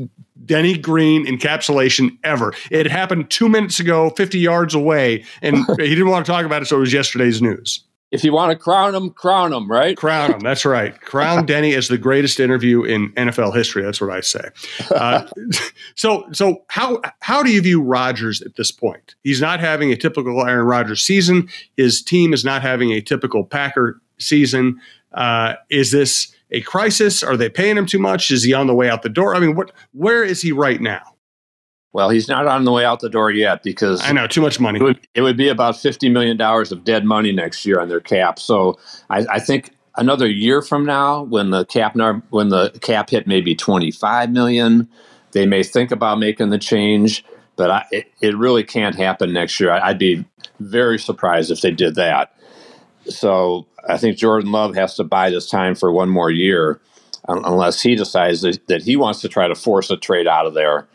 Denny 0.45 0.77
Green 0.77 1.27
encapsulation 1.27 2.17
ever. 2.25 2.55
It 2.71 2.91
happened 2.91 3.31
two 3.31 3.49
minutes 3.49 3.79
ago, 3.79 4.11
50 4.11 4.39
yards 4.39 4.75
away, 4.75 5.25
and 5.43 5.59
he 5.79 5.91
didn't 5.91 6.09
want 6.09 6.25
to 6.25 6.33
talk 6.33 6.47
about 6.47 6.63
it, 6.63 6.67
so 6.67 6.79
it 6.79 6.81
was 6.81 6.93
yesterday's 6.95 7.43
news 7.43 7.85
if 8.15 8.23
you 8.23 8.33
want 8.33 8.53
to 8.53 8.57
crown 8.57 8.95
him, 8.95 9.11
crown 9.11 9.53
him, 9.53 9.69
right? 9.69 9.97
Crown 9.97 10.35
him. 10.35 10.39
That's 10.39 10.65
right. 10.65 10.99
Crown 11.01 11.45
Denny 11.47 11.75
as 11.75 11.89
the 11.89 11.99
greatest 11.99 12.39
interview 12.39 12.85
in 12.85 13.13
NFL 13.15 13.57
history. 13.57 13.83
That's 13.83 14.01
what 14.01 14.11
I 14.11 14.21
say. 14.21 14.51
Uh, 14.89 15.27
so, 15.97 16.25
so 16.31 16.63
how 16.69 17.03
how 17.21 17.43
do 17.43 17.51
you 17.51 17.61
view 17.61 17.83
Rodgers 17.83 18.41
at 18.41 18.55
this 18.55 18.71
point? 18.71 19.17
He's 19.25 19.41
not 19.41 19.59
having 19.59 19.91
a 19.91 19.97
typical 19.97 20.47
Aaron 20.47 20.65
Rodgers 20.65 21.03
season. 21.03 21.49
His 21.77 22.03
team 22.03 22.33
is 22.33 22.45
not 22.45 22.63
having 22.63 22.93
a 22.93 23.01
typical 23.01 23.45
Packer 23.45 24.01
season. 24.19 24.81
Uh, 25.13 25.55
is 25.69 25.91
this 25.91 26.33
a 26.53 26.61
crisis? 26.61 27.25
Are 27.25 27.37
they 27.37 27.49
paying 27.49 27.77
him 27.77 27.87
too 27.87 27.99
much? 27.99 28.31
Is 28.31 28.45
he 28.45 28.55
on 28.55 28.69
the 28.69 28.75
way 28.75 28.89
out 28.89 29.03
the 29.03 29.09
door? 29.09 29.35
I 29.35 29.41
mean, 29.41 29.57
what? 29.57 29.73
Where 29.93 30.23
is 30.23 30.41
he 30.41 30.53
right 30.53 30.81
now? 30.81 31.14
Well, 31.95 32.11
he's 32.11 32.27
not 32.29 32.49
on 32.49 32.65
the 32.65 32.73
way 32.73 32.85
out 32.85 32.99
the 32.99 33.09
door 33.09 33.31
yet 33.31 33.63
because 33.63 34.03
I 34.03 34.11
know 34.11 34.27
too 34.27 34.41
much 34.41 34.59
money. 34.59 34.81
It 34.81 34.83
would, 34.83 35.09
it 35.15 35.21
would 35.23 35.37
be 35.37 35.49
about 35.49 35.77
fifty 35.77 36.09
million 36.09 36.37
dollars 36.37 36.73
of 36.73 36.83
dead 36.83 37.05
money 37.05 37.31
next 37.31 37.65
year 37.65 37.81
on 37.81 37.89
their 37.89 38.01
cap. 38.01 38.41
So 38.41 38.81
I, 39.11 39.25
I 39.31 39.39
think 39.39 39.71
another 39.97 40.27
year 40.27 40.61
from 40.61 40.85
now, 40.85 41.23
when 41.23 41.51
the 41.51 41.65
cap 41.65 41.95
when 42.31 42.49
the 42.49 42.77
cap 42.83 43.11
hit 43.11 43.29
maybe 43.29 43.55
twenty 43.55 43.93
five 43.93 44.31
million, 44.31 44.89
they 45.31 45.47
may 45.47 45.63
think 45.63 45.93
about 45.93 46.19
making 46.19 46.51
the 46.51 46.59
change. 46.59 47.25
But 47.55 47.71
I, 47.71 47.87
it, 47.93 48.13
it 48.21 48.37
really 48.37 48.65
can't 48.65 48.97
happen 48.97 49.33
next 49.33 49.61
year. 49.61 49.71
I, 49.71 49.91
I'd 49.91 49.99
be 49.99 50.25
very 50.59 50.99
surprised 50.99 51.53
if 51.53 51.61
they 51.61 51.71
did 51.71 51.95
that. 51.95 52.35
So 53.07 53.69
I 53.89 53.99
think 53.99 54.17
Jordan 54.17 54.51
Love 54.51 54.75
has 54.75 54.97
to 54.97 55.05
buy 55.05 55.31
this 55.31 55.49
time 55.49 55.77
for 55.77 55.93
one 55.93 56.09
more 56.09 56.33
year, 56.33 56.81
unless 57.29 57.81
he 57.81 57.95
decides 57.95 58.41
that, 58.41 58.67
that 58.67 58.83
he 58.83 58.97
wants 58.97 59.21
to 59.21 59.29
try 59.29 59.47
to 59.47 59.55
force 59.55 59.91
a 59.91 59.97
trade 59.97 60.27
out 60.27 60.47
of 60.47 60.55
there 60.55 60.89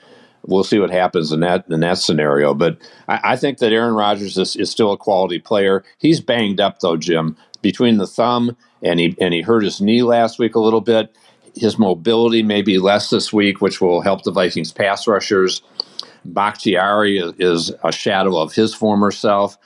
we'll 0.46 0.64
see 0.64 0.80
what 0.80 0.90
happens 0.90 1.32
in 1.32 1.40
that 1.42 1.66
in 1.70 1.80
that 1.82 1.98
scenario. 1.98 2.54
But 2.54 2.78
I, 3.08 3.20
I 3.24 3.36
think 3.36 3.60
that 3.60 3.74
Aaron 3.74 3.94
Rodgers 3.94 4.38
is, 4.38 4.56
is, 4.56 4.72
still 4.72 4.92
a 4.92 4.98
quality 4.98 5.40
player. 5.40 5.84
He's 5.98 6.22
banged 6.22 6.60
up 6.60 6.80
though, 6.80 6.98
Jim, 6.98 7.36
between 7.62 7.98
the 7.98 8.08
thumb 8.08 8.56
and 8.82 9.00
he 9.00 9.16
and 9.20 9.34
he 9.34 9.42
hurt 9.42 9.64
his 9.64 9.82
knee 9.82 10.04
last 10.04 10.40
week 10.40 10.56
a 10.56 10.60
little 10.60 10.82
bit. 10.82 11.16
His 11.56 11.78
mobility 11.78 12.44
may 12.44 12.62
be 12.62 12.78
less 12.78 13.10
this 13.10 13.34
week, 13.34 13.62
which 13.62 13.82
will 13.82 14.02
help 14.02 14.24
the 14.24 14.32
Vikings 14.32 14.72
pass 14.72 15.08
rushers. 15.08 15.62
Bakhtiari 16.26 17.18
is, 17.40 17.72
a 17.84 17.92
shadow 17.92 18.38
of 18.38 18.54
his 18.54 18.74
former 18.74 19.10
self. 19.10 19.58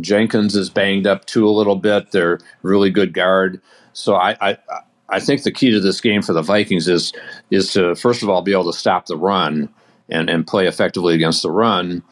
Jenkins 0.00 0.54
is 0.54 0.70
banged 0.70 1.06
up 1.06 1.24
too 1.26 1.46
a 1.46 1.50
little 1.50 1.76
bit. 1.76 2.12
Their 2.12 2.38
really 2.62 2.90
good 2.90 3.12
guard. 3.12 3.60
So 3.92 4.14
I, 4.14 4.36
I 4.40 4.58
I 5.08 5.20
think 5.20 5.42
the 5.42 5.52
key 5.52 5.70
to 5.70 5.80
this 5.80 6.00
game 6.00 6.22
for 6.22 6.32
the 6.32 6.42
Vikings 6.42 6.88
is 6.88 7.12
is 7.50 7.72
to 7.74 7.94
first 7.94 8.22
of 8.22 8.28
all 8.28 8.40
be 8.42 8.52
able 8.52 8.72
to 8.72 8.78
stop 8.78 9.06
the 9.06 9.16
run 9.16 9.68
and, 10.08 10.28
and 10.28 10.46
play 10.46 10.66
effectively 10.66 11.14
against 11.14 11.42
the 11.42 11.50
run. 11.50 12.02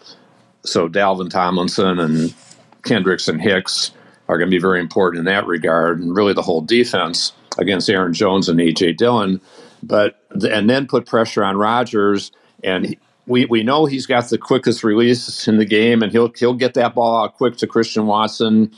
So 0.62 0.88
Dalvin 0.88 1.30
Tomlinson 1.30 1.98
and 1.98 2.34
Kendricks 2.82 3.28
and 3.28 3.40
Hicks 3.40 3.92
are 4.28 4.38
going 4.38 4.50
to 4.50 4.54
be 4.54 4.60
very 4.60 4.80
important 4.80 5.18
in 5.18 5.24
that 5.24 5.46
regard, 5.46 6.00
and 6.00 6.14
really 6.14 6.32
the 6.32 6.42
whole 6.42 6.60
defense 6.60 7.32
against 7.58 7.90
Aaron 7.90 8.12
Jones 8.12 8.48
and 8.48 8.60
AJ 8.60 8.96
Dillon. 8.96 9.40
But 9.82 10.22
and 10.30 10.68
then 10.68 10.86
put 10.86 11.06
pressure 11.06 11.42
on 11.42 11.56
Rodgers, 11.56 12.30
and 12.62 12.96
we, 13.26 13.46
we 13.46 13.62
know 13.62 13.86
he's 13.86 14.06
got 14.06 14.28
the 14.28 14.38
quickest 14.38 14.84
release 14.84 15.48
in 15.48 15.56
the 15.56 15.64
game, 15.64 16.02
and 16.02 16.12
he'll 16.12 16.32
he'll 16.32 16.54
get 16.54 16.74
that 16.74 16.94
ball 16.94 17.24
out 17.24 17.34
quick 17.34 17.56
to 17.58 17.66
Christian 17.66 18.06
Watson, 18.06 18.72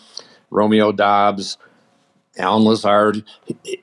Romeo 0.51 0.93
Doubs, 0.93 1.59
Allen 2.39 2.65
Lazard. 2.65 3.25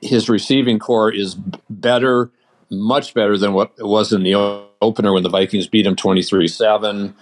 His 0.02 0.28
receiving 0.28 0.78
corps 0.78 1.12
is 1.12 1.36
better, 1.68 2.30
much 2.70 3.14
better 3.14 3.36
than 3.36 3.52
what 3.52 3.72
it 3.78 3.86
was 3.86 4.12
in 4.12 4.22
the 4.22 4.34
opener 4.80 5.12
when 5.12 5.22
the 5.22 5.28
Vikings 5.28 5.66
beat 5.66 5.86
him 5.86 5.96
23 5.96 6.48
7. 6.48 7.14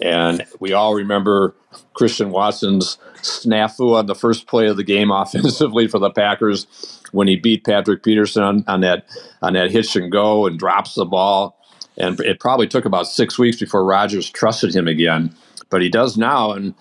And 0.00 0.44
we 0.58 0.72
all 0.72 0.94
remember 0.94 1.54
Christian 1.94 2.30
Watson's 2.30 2.98
snafu 3.22 3.96
on 3.96 4.06
the 4.06 4.14
first 4.14 4.46
play 4.46 4.66
of 4.66 4.76
the 4.76 4.84
game 4.84 5.10
offensively 5.12 5.86
for 5.86 5.98
the 5.98 6.10
Packers 6.10 6.66
when 7.12 7.28
he 7.28 7.36
beat 7.36 7.64
Patrick 7.64 8.02
Peterson 8.02 8.42
on, 8.42 8.64
on 8.66 8.80
that 8.80 9.06
on 9.40 9.52
that 9.52 9.70
hitch 9.70 9.94
and 9.96 10.10
go 10.10 10.46
and 10.46 10.58
drops 10.58 10.94
the 10.94 11.04
ball. 11.04 11.56
And 11.96 12.18
it 12.20 12.40
probably 12.40 12.66
took 12.66 12.84
about 12.84 13.06
six 13.06 13.38
weeks 13.38 13.58
before 13.58 13.84
Rodgers 13.84 14.28
trusted 14.28 14.74
him 14.74 14.88
again, 14.88 15.34
but 15.70 15.80
he 15.80 15.88
does 15.88 16.16
now. 16.16 16.50
And 16.50 16.74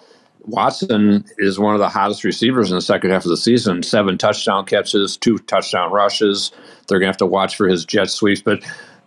Watson 0.46 1.24
is 1.38 1.60
one 1.60 1.76
of 1.76 1.80
the 1.80 1.90
hottest 1.90 2.24
receivers 2.24 2.72
in 2.72 2.76
the 2.76 2.82
second 2.82 3.12
half 3.12 3.24
of 3.24 3.30
the 3.30 3.38
season. 3.38 3.84
Seven 3.84 4.18
touchdown 4.18 4.66
catches, 4.66 5.16
two 5.16 5.38
touchdown 5.38 5.92
rushes. 5.92 6.52
They're 6.88 7.00
going 7.00 7.08
to 7.08 7.12
have 7.12 7.18
to 7.18 7.26
watch 7.28 7.56
for 7.56 7.68
his 7.68 7.86
jet 7.86 8.10
sweeps. 8.10 8.42
But 8.42 8.64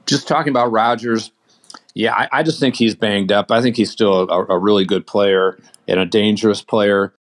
just 0.06 0.28
talking 0.28 0.50
about 0.50 0.72
Rodgers, 0.72 1.32
yeah, 1.94 2.14
I, 2.14 2.28
I, 2.32 2.42
just 2.42 2.60
think 2.60 2.76
he's 2.76 2.94
banged 2.94 3.32
up. 3.32 3.50
I 3.50 3.62
think 3.62 3.76
he's 3.76 3.90
still 3.90 4.28
a, 4.28 4.46
a 4.46 4.58
really 4.58 4.84
good 4.84 5.06
player 5.06 5.58
and 5.88 5.98
a 5.98 6.06
dangerous 6.06 6.62
player. 6.62 7.14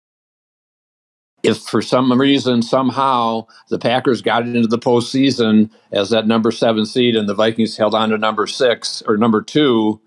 If 1.42 1.58
for 1.58 1.82
some 1.82 2.10
reason, 2.18 2.62
somehow, 2.62 3.46
the 3.68 3.78
Packers 3.78 4.22
got 4.22 4.46
into 4.46 4.66
the 4.66 4.78
postseason 4.78 5.70
as 5.92 6.10
that 6.10 6.26
number 6.26 6.50
seven 6.50 6.86
seed 6.86 7.16
and 7.16 7.28
the 7.28 7.34
Vikings 7.34 7.76
held 7.76 7.94
on 7.94 8.08
to 8.10 8.18
number 8.18 8.46
six 8.46 9.02
or 9.06 9.16
number 9.16 9.42
two, 9.42 10.00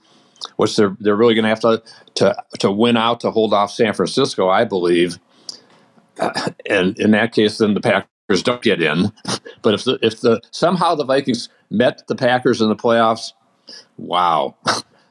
which 0.55 0.75
they're 0.75 0.98
they're 1.00 1.15
really 1.15 1.36
going 1.36 1.43
to 1.43 1.50
have 1.50 1.60
to 1.60 1.84
to 2.15 2.43
to 2.60 2.72
win 2.72 2.98
out 2.98 3.19
to 3.19 3.31
hold 3.31 3.53
off 3.53 3.72
San 3.72 3.93
Francisco, 3.93 4.50
I 4.50 4.65
believe. 4.65 5.19
Uh, 6.19 6.50
and 6.69 7.00
in 7.00 7.12
that 7.12 7.34
case, 7.34 7.60
then 7.60 7.75
the 7.75 7.81
Packers 7.81 8.10
don't 8.27 8.62
get 8.62 8.81
in. 8.81 9.12
But 9.62 9.74
if 9.74 9.84
the 9.84 10.00
if 10.01 10.22
the 10.22 10.41
somehow 10.51 10.96
the 10.96 11.05
Vikings 11.05 11.50
met 11.69 12.03
the 12.07 12.15
Packers 12.15 12.62
in 12.62 12.69
the 12.69 12.75
playoffs, 12.75 13.34
wow, 13.98 14.55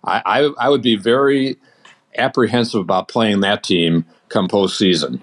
I, 0.05 0.23
I, 0.25 0.51
I 0.59 0.69
would 0.69 0.83
be 0.83 0.97
very 0.97 1.57
apprehensive 2.17 2.81
about 2.81 3.09
playing 3.09 3.41
that 3.41 3.63
team 3.63 4.05
come 4.29 4.49
postseason. 4.49 5.21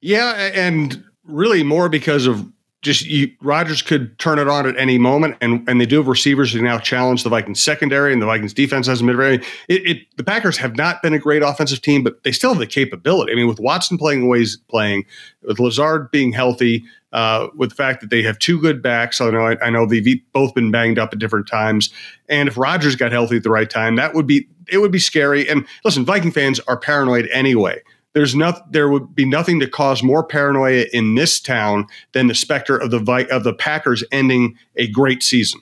Yeah, 0.00 0.32
and 0.54 1.02
really 1.24 1.62
more 1.62 1.88
because 1.88 2.26
of 2.26 2.46
just 2.86 3.04
you, 3.04 3.30
Rodgers 3.42 3.82
could 3.82 4.18
turn 4.18 4.38
it 4.38 4.48
on 4.48 4.66
at 4.66 4.76
any 4.78 4.96
moment, 4.96 5.36
and 5.42 5.68
and 5.68 5.80
they 5.80 5.84
do 5.84 5.96
have 5.98 6.08
receivers 6.08 6.52
who 6.52 6.62
now 6.62 6.78
challenge 6.78 7.24
the 7.24 7.28
Vikings 7.28 7.62
secondary, 7.62 8.12
and 8.12 8.22
the 8.22 8.26
Vikings 8.26 8.54
defense 8.54 8.86
hasn't 8.86 9.06
been 9.06 9.16
very. 9.16 9.36
It, 9.68 9.86
it, 9.86 10.16
the 10.16 10.24
Packers 10.24 10.56
have 10.56 10.76
not 10.76 11.02
been 11.02 11.12
a 11.12 11.18
great 11.18 11.42
offensive 11.42 11.82
team, 11.82 12.02
but 12.02 12.22
they 12.22 12.32
still 12.32 12.50
have 12.50 12.58
the 12.58 12.66
capability. 12.66 13.32
I 13.32 13.34
mean, 13.34 13.48
with 13.48 13.60
Watson 13.60 13.98
playing 13.98 14.20
the 14.20 14.26
way 14.26 14.38
he's 14.38 14.56
playing, 14.68 15.04
with 15.42 15.58
Lazard 15.58 16.10
being 16.10 16.32
healthy, 16.32 16.84
uh, 17.12 17.48
with 17.56 17.70
the 17.70 17.76
fact 17.76 18.00
that 18.00 18.10
they 18.10 18.22
have 18.22 18.38
two 18.38 18.58
good 18.60 18.80
backs. 18.80 19.20
I 19.20 19.30
know 19.30 19.46
I, 19.46 19.56
I 19.62 19.70
know 19.70 19.84
they've 19.84 20.22
both 20.32 20.54
been 20.54 20.70
banged 20.70 20.98
up 20.98 21.12
at 21.12 21.18
different 21.18 21.48
times, 21.48 21.90
and 22.28 22.48
if 22.48 22.56
Rodgers 22.56 22.96
got 22.96 23.12
healthy 23.12 23.36
at 23.36 23.42
the 23.42 23.50
right 23.50 23.68
time, 23.68 23.96
that 23.96 24.14
would 24.14 24.26
be 24.26 24.48
it 24.68 24.78
would 24.78 24.92
be 24.92 24.98
scary. 24.98 25.48
And 25.48 25.66
listen, 25.84 26.04
Viking 26.04 26.30
fans 26.32 26.60
are 26.60 26.78
paranoid 26.78 27.28
anyway 27.32 27.82
there's 28.16 28.34
not 28.34 28.72
there 28.72 28.88
would 28.88 29.14
be 29.14 29.26
nothing 29.26 29.60
to 29.60 29.68
cause 29.68 30.02
more 30.02 30.24
paranoia 30.24 30.86
in 30.94 31.16
this 31.16 31.38
town 31.38 31.86
than 32.12 32.28
the 32.28 32.34
specter 32.34 32.74
of 32.74 32.90
the 32.90 33.28
of 33.30 33.44
the 33.44 33.52
Packers 33.52 34.02
ending 34.10 34.56
a 34.76 34.86
great 34.86 35.22
season. 35.22 35.60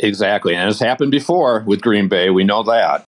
Exactly, 0.00 0.56
and 0.56 0.68
it's 0.68 0.80
happened 0.80 1.12
before 1.12 1.62
with 1.68 1.82
Green 1.82 2.08
Bay. 2.08 2.30
We 2.30 2.42
know 2.42 2.64
that. 2.64 3.04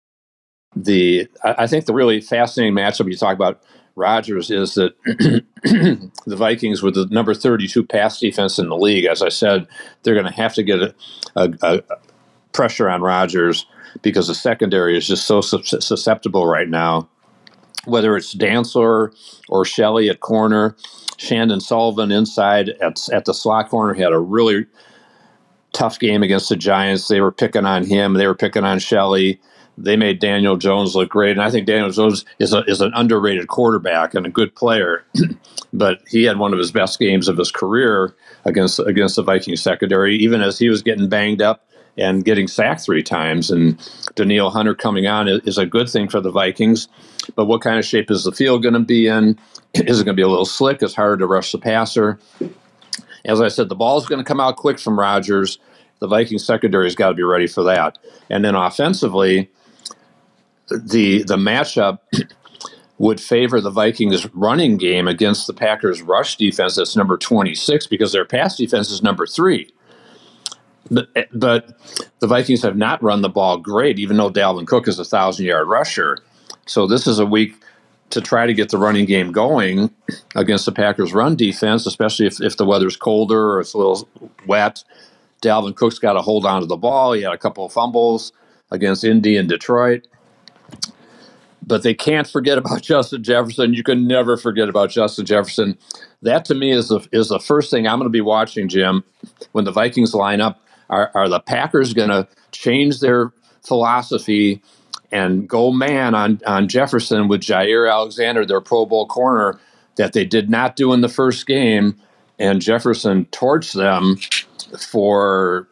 The 0.74 1.28
I 1.44 1.68
think 1.68 1.84
the 1.84 1.94
really 1.94 2.20
fascinating 2.20 2.74
matchup 2.74 3.08
you 3.08 3.16
talk 3.16 3.36
about 3.36 3.62
Rodgers 3.94 4.50
is 4.50 4.74
that 4.74 4.96
the 5.62 6.36
Vikings 6.36 6.82
with 6.82 6.96
the 6.96 7.06
number 7.06 7.34
32 7.34 7.86
pass 7.86 8.18
defense 8.18 8.58
in 8.58 8.68
the 8.68 8.76
league. 8.76 9.04
As 9.04 9.22
I 9.22 9.28
said, 9.28 9.68
they're 10.02 10.14
going 10.14 10.26
to 10.26 10.32
have 10.32 10.54
to 10.54 10.64
get 10.64 10.82
a, 10.82 10.94
a, 11.36 11.52
a 11.62 11.82
pressure 12.50 12.90
on 12.90 13.00
Rodgers 13.00 13.64
because 14.00 14.26
the 14.26 14.34
secondary 14.34 14.98
is 14.98 15.06
just 15.06 15.24
so 15.24 15.40
susceptible 15.40 16.48
right 16.48 16.68
now 16.68 17.08
whether 17.84 18.16
it's 18.16 18.34
Dantzler 18.34 19.14
or 19.48 19.64
Shelley 19.64 20.08
at 20.08 20.20
corner, 20.20 20.76
Chandon 21.16 21.60
Sullivan 21.60 22.10
inside 22.10 22.70
at, 22.80 23.08
at 23.12 23.24
the 23.24 23.34
slot 23.34 23.68
corner 23.68 23.94
had 23.94 24.12
a 24.12 24.18
really 24.18 24.66
tough 25.72 25.98
game 25.98 26.22
against 26.22 26.48
the 26.48 26.56
Giants. 26.56 27.08
They 27.08 27.20
were 27.20 27.32
picking 27.32 27.66
on 27.66 27.84
him. 27.84 28.14
They 28.14 28.26
were 28.26 28.34
picking 28.34 28.64
on 28.64 28.78
Shelley. 28.78 29.40
They 29.78 29.96
made 29.96 30.18
Daniel 30.18 30.56
Jones 30.56 30.94
look 30.94 31.08
great, 31.08 31.30
and 31.30 31.40
I 31.40 31.50
think 31.50 31.66
Daniel 31.66 31.90
Jones 31.90 32.26
is 32.38 32.52
a, 32.52 32.62
is 32.64 32.82
an 32.82 32.92
underrated 32.94 33.48
quarterback 33.48 34.14
and 34.14 34.26
a 34.26 34.30
good 34.30 34.54
player. 34.54 35.04
but 35.72 36.00
he 36.06 36.24
had 36.24 36.38
one 36.38 36.52
of 36.52 36.58
his 36.58 36.70
best 36.70 36.98
games 36.98 37.26
of 37.26 37.38
his 37.38 37.50
career 37.50 38.14
against 38.44 38.78
against 38.80 39.16
the 39.16 39.22
Vikings 39.22 39.62
secondary, 39.62 40.16
even 40.16 40.42
as 40.42 40.58
he 40.58 40.68
was 40.68 40.82
getting 40.82 41.08
banged 41.08 41.40
up 41.40 41.66
and 41.96 42.24
getting 42.24 42.48
sacked 42.48 42.82
three 42.82 43.02
times. 43.02 43.50
And 43.50 43.78
Danielle 44.14 44.50
Hunter 44.50 44.74
coming 44.74 45.06
on 45.06 45.28
is 45.28 45.58
a 45.58 45.66
good 45.66 45.88
thing 45.88 46.08
for 46.08 46.20
the 46.20 46.30
Vikings. 46.30 46.88
But 47.34 47.46
what 47.46 47.60
kind 47.60 47.78
of 47.78 47.84
shape 47.84 48.10
is 48.10 48.24
the 48.24 48.32
field 48.32 48.62
going 48.62 48.74
to 48.74 48.80
be 48.80 49.06
in? 49.06 49.38
Is 49.74 50.00
it 50.00 50.04
going 50.04 50.16
to 50.16 50.20
be 50.20 50.22
a 50.22 50.28
little 50.28 50.44
slick? 50.44 50.82
It's 50.82 50.94
harder 50.94 51.18
to 51.18 51.26
rush 51.26 51.52
the 51.52 51.58
passer. 51.58 52.18
As 53.24 53.40
I 53.40 53.48
said, 53.48 53.68
the 53.68 53.76
ball's 53.76 54.06
going 54.06 54.18
to 54.18 54.24
come 54.24 54.40
out 54.40 54.56
quick 54.56 54.78
from 54.78 54.98
Rodgers. 54.98 55.58
The 56.00 56.08
Vikings 56.08 56.44
secondary 56.44 56.86
has 56.86 56.96
got 56.96 57.08
to 57.10 57.14
be 57.14 57.22
ready 57.22 57.46
for 57.46 57.62
that. 57.62 57.98
And 58.28 58.44
then 58.44 58.56
offensively, 58.56 59.50
the 60.68 61.22
the 61.22 61.36
matchup 61.36 61.98
would 62.98 63.20
favor 63.20 63.60
the 63.60 63.70
Vikings 63.70 64.26
running 64.34 64.76
game 64.76 65.06
against 65.08 65.46
the 65.46 65.54
Packers 65.54 66.02
rush 66.02 66.36
defense 66.36 66.76
that's 66.76 66.96
number 66.96 67.16
26 67.16 67.86
because 67.86 68.12
their 68.12 68.24
pass 68.24 68.56
defense 68.56 68.90
is 68.90 69.02
number 69.02 69.26
3. 69.26 69.72
But, 70.92 71.78
the 72.20 72.28
Vikings 72.28 72.62
have 72.62 72.76
not 72.76 73.02
run 73.02 73.22
the 73.22 73.30
ball 73.30 73.58
great, 73.58 73.98
even 74.00 74.18
though 74.18 74.30
Dalvin 74.30 74.66
Cook 74.66 74.88
is 74.88 74.98
a 74.98 75.04
thousand 75.06 75.46
yard 75.46 75.68
rusher. 75.68 76.18
So 76.66 76.86
this 76.86 77.06
is 77.08 77.18
a 77.20 77.26
week 77.26 77.54
to 78.10 78.20
try 78.22 78.46
to 78.46 78.54
get 78.54 78.70
the 78.70 78.78
running 78.78 79.06
game 79.06 79.32
going 79.32 79.90
against 80.36 80.66
the 80.66 80.72
Packers' 80.72 81.14
run 81.14 81.36
defense, 81.36 81.86
especially 81.86 82.26
if, 82.26 82.40
if 82.42 82.56
the 82.58 82.66
weather's 82.66 82.96
colder 82.96 83.52
or 83.54 83.60
it's 83.60 83.74
a 83.74 83.78
little 83.78 84.08
wet. 84.46 84.84
Dalvin 85.42 85.76
Cook's 85.76 85.98
got 86.00 86.14
to 86.14 86.22
hold 86.22 86.46
on 86.46 86.62
to 86.62 86.66
the 86.66 86.76
ball. 86.78 87.14
He 87.14 87.22
had 87.22 87.32
a 87.34 87.38
couple 87.38 87.66
of 87.66 87.72
fumbles 87.72 88.32
against 88.72 89.04
Indy 89.04 89.36
and 89.38 89.48
Detroit. 89.48 90.02
but 91.66 91.82
they 91.82 91.94
can't 91.94 92.28
forget 92.28 92.58
about 92.58 92.82
Justin 92.84 93.22
Jefferson. 93.24 93.74
You 93.74 93.82
can 93.82 94.06
never 94.06 94.36
forget 94.36 94.68
about 94.68 94.90
Justin 94.90 95.26
Jefferson. 95.26 95.78
That 96.22 96.44
to 96.46 96.54
me 96.56 96.72
is 96.72 96.88
the 96.88 97.06
is 97.12 97.28
the 97.28 97.40
first 97.40 97.70
thing 97.70 97.86
I'm 97.88 97.98
going 97.98 98.08
to 98.08 98.10
be 98.10 98.20
watching, 98.22 98.68
Jim, 98.68 99.04
when 99.52 99.64
the 99.64 99.72
Vikings 99.72 100.14
line 100.14 100.40
up. 100.40 100.60
Are, 100.92 101.10
are 101.14 101.28
the 101.28 101.40
Packers 101.40 101.94
going 101.94 102.10
to 102.10 102.28
change 102.52 103.00
their 103.00 103.32
philosophy 103.66 104.62
and 105.10 105.48
go 105.48 105.72
man 105.72 106.14
on 106.14 106.40
on 106.46 106.68
Jefferson 106.68 107.28
with 107.28 107.40
Jaire 107.40 107.90
Alexander, 107.90 108.44
their 108.44 108.60
Pro 108.60 108.86
Bowl 108.86 109.06
corner, 109.06 109.58
that 109.96 110.12
they 110.12 110.24
did 110.24 110.50
not 110.50 110.76
do 110.76 110.92
in 110.92 111.00
the 111.00 111.08
first 111.08 111.46
game, 111.46 111.96
and 112.38 112.60
Jefferson 112.60 113.24
torched 113.26 113.74
them 113.74 114.18
for 114.78 115.66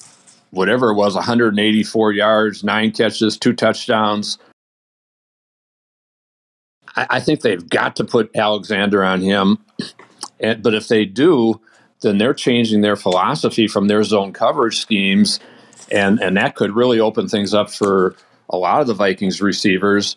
whatever 0.51 0.91
it 0.91 0.95
was 0.95 1.15
184 1.15 2.13
yards, 2.13 2.65
nine 2.65 2.91
catches, 2.91 3.39
two 3.39 3.53
touchdowns. 3.53 4.39
I, 6.97 7.21
think 7.21 7.43
they've 7.43 7.69
got 7.69 7.95
to 7.97 8.05
put 8.05 8.35
Alexander 8.35 9.05
on 9.05 9.21
him. 9.21 9.59
And, 10.41 10.61
but 10.61 10.75
if 10.75 10.89
they 10.89 11.05
do, 11.05 11.61
then 12.01 12.19
they're 12.19 12.35
changing 12.35 12.81
their 12.81 12.97
philosophy 12.97 13.67
from 13.67 13.89
their 13.89 14.03
zone 14.03 14.33
coverage 14.33 14.79
schemes. 14.79 15.41
And, 15.91 16.21
and 16.21 16.37
that 16.37 16.55
could 16.55 16.75
really 16.75 17.01
open 17.01 17.29
things 17.29 17.53
up 17.53 17.71
for 17.71 18.15
a 18.49 18.57
lot 18.57 18.81
of 18.81 18.87
the 18.87 18.95
Vikings 18.95 19.41
receivers. 19.41 20.17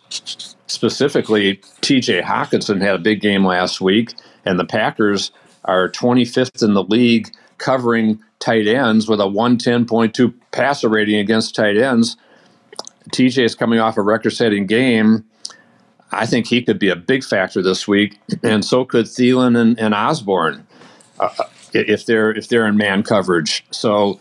Specifically, 0.67 1.57
TJ 1.81 2.23
Hockenson 2.23 2.81
had 2.81 2.95
a 2.95 2.99
big 2.99 3.21
game 3.21 3.45
last 3.45 3.81
week, 3.81 4.13
and 4.45 4.59
the 4.59 4.65
Packers 4.65 5.31
are 5.65 5.89
25th 5.89 6.63
in 6.63 6.73
the 6.73 6.83
league 6.83 7.31
covering 7.57 8.19
tight 8.39 8.67
ends 8.67 9.07
with 9.07 9.21
a 9.21 9.25
110.2 9.25 10.33
passer 10.51 10.89
rating 10.89 11.15
against 11.15 11.55
tight 11.55 11.77
ends. 11.77 12.17
TJ 13.11 13.43
is 13.43 13.55
coming 13.55 13.79
off 13.79 13.97
a 13.97 14.01
record 14.01 14.31
setting 14.31 14.65
game. 14.65 15.23
I 16.11 16.25
think 16.25 16.47
he 16.47 16.61
could 16.61 16.79
be 16.79 16.89
a 16.89 16.95
big 16.95 17.23
factor 17.23 17.61
this 17.61 17.87
week, 17.87 18.19
and 18.43 18.63
so 18.63 18.85
could 18.85 19.05
Thielen 19.05 19.57
and, 19.59 19.79
and 19.79 19.93
Osborn 19.93 20.65
uh, 21.19 21.29
if 21.73 22.05
they're 22.05 22.31
if 22.31 22.47
they're 22.49 22.67
in 22.67 22.77
man 22.77 23.03
coverage. 23.03 23.65
So 23.71 24.19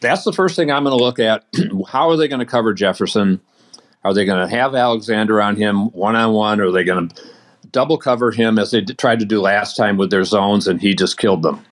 that's 0.00 0.24
the 0.24 0.32
first 0.32 0.56
thing 0.56 0.70
I'm 0.70 0.84
going 0.84 0.96
to 0.96 1.02
look 1.02 1.18
at. 1.18 1.44
How 1.88 2.10
are 2.10 2.16
they 2.16 2.28
going 2.28 2.40
to 2.40 2.46
cover 2.46 2.74
Jefferson? 2.74 3.40
Are 4.04 4.14
they 4.14 4.24
going 4.24 4.46
to 4.46 4.54
have 4.54 4.74
Alexander 4.74 5.42
on 5.42 5.56
him 5.56 5.90
one 5.90 6.14
on 6.14 6.32
one, 6.32 6.60
or 6.60 6.66
are 6.66 6.72
they 6.72 6.84
going 6.84 7.08
to 7.08 7.22
double 7.72 7.98
cover 7.98 8.30
him 8.30 8.58
as 8.58 8.70
they 8.70 8.82
tried 8.82 9.18
to 9.18 9.24
do 9.24 9.40
last 9.40 9.76
time 9.76 9.96
with 9.96 10.10
their 10.10 10.24
zones, 10.24 10.68
and 10.68 10.80
he 10.80 10.94
just 10.94 11.18
killed 11.18 11.42
them? 11.42 11.64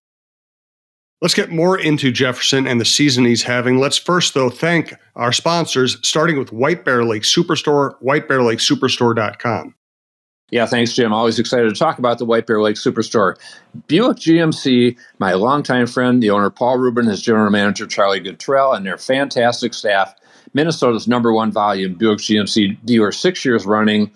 Let's 1.22 1.34
get 1.34 1.50
more 1.50 1.78
into 1.78 2.10
Jefferson 2.10 2.66
and 2.66 2.80
the 2.80 2.84
season 2.84 3.24
he's 3.24 3.42
having. 3.42 3.78
Let's 3.78 3.96
first, 3.96 4.34
though, 4.34 4.50
thank 4.50 4.94
our 5.16 5.32
sponsors, 5.32 5.96
starting 6.06 6.38
with 6.38 6.52
White 6.52 6.84
Bear 6.84 7.04
Lake 7.04 7.22
Superstore, 7.22 7.94
whitebearlakesuperstore.com. 8.02 9.74
Yeah, 10.54 10.66
thanks, 10.66 10.92
Jim. 10.92 11.12
Always 11.12 11.40
excited 11.40 11.68
to 11.68 11.74
talk 11.74 11.98
about 11.98 12.18
the 12.18 12.24
White 12.24 12.46
Bear 12.46 12.62
Lake 12.62 12.76
Superstore. 12.76 13.36
Buick 13.88 14.18
GMC, 14.18 14.96
my 15.18 15.32
longtime 15.32 15.88
friend, 15.88 16.22
the 16.22 16.30
owner 16.30 16.48
Paul 16.48 16.78
Rubin, 16.78 17.06
his 17.06 17.20
general 17.20 17.50
manager 17.50 17.88
Charlie 17.88 18.20
Goodtrell, 18.20 18.76
and 18.76 18.86
their 18.86 18.96
fantastic 18.96 19.74
staff. 19.74 20.14
Minnesota's 20.52 21.08
number 21.08 21.32
one 21.32 21.50
volume 21.50 21.94
Buick 21.94 22.20
GMC 22.20 22.78
dealer, 22.84 23.10
six 23.10 23.44
years 23.44 23.66
running, 23.66 24.12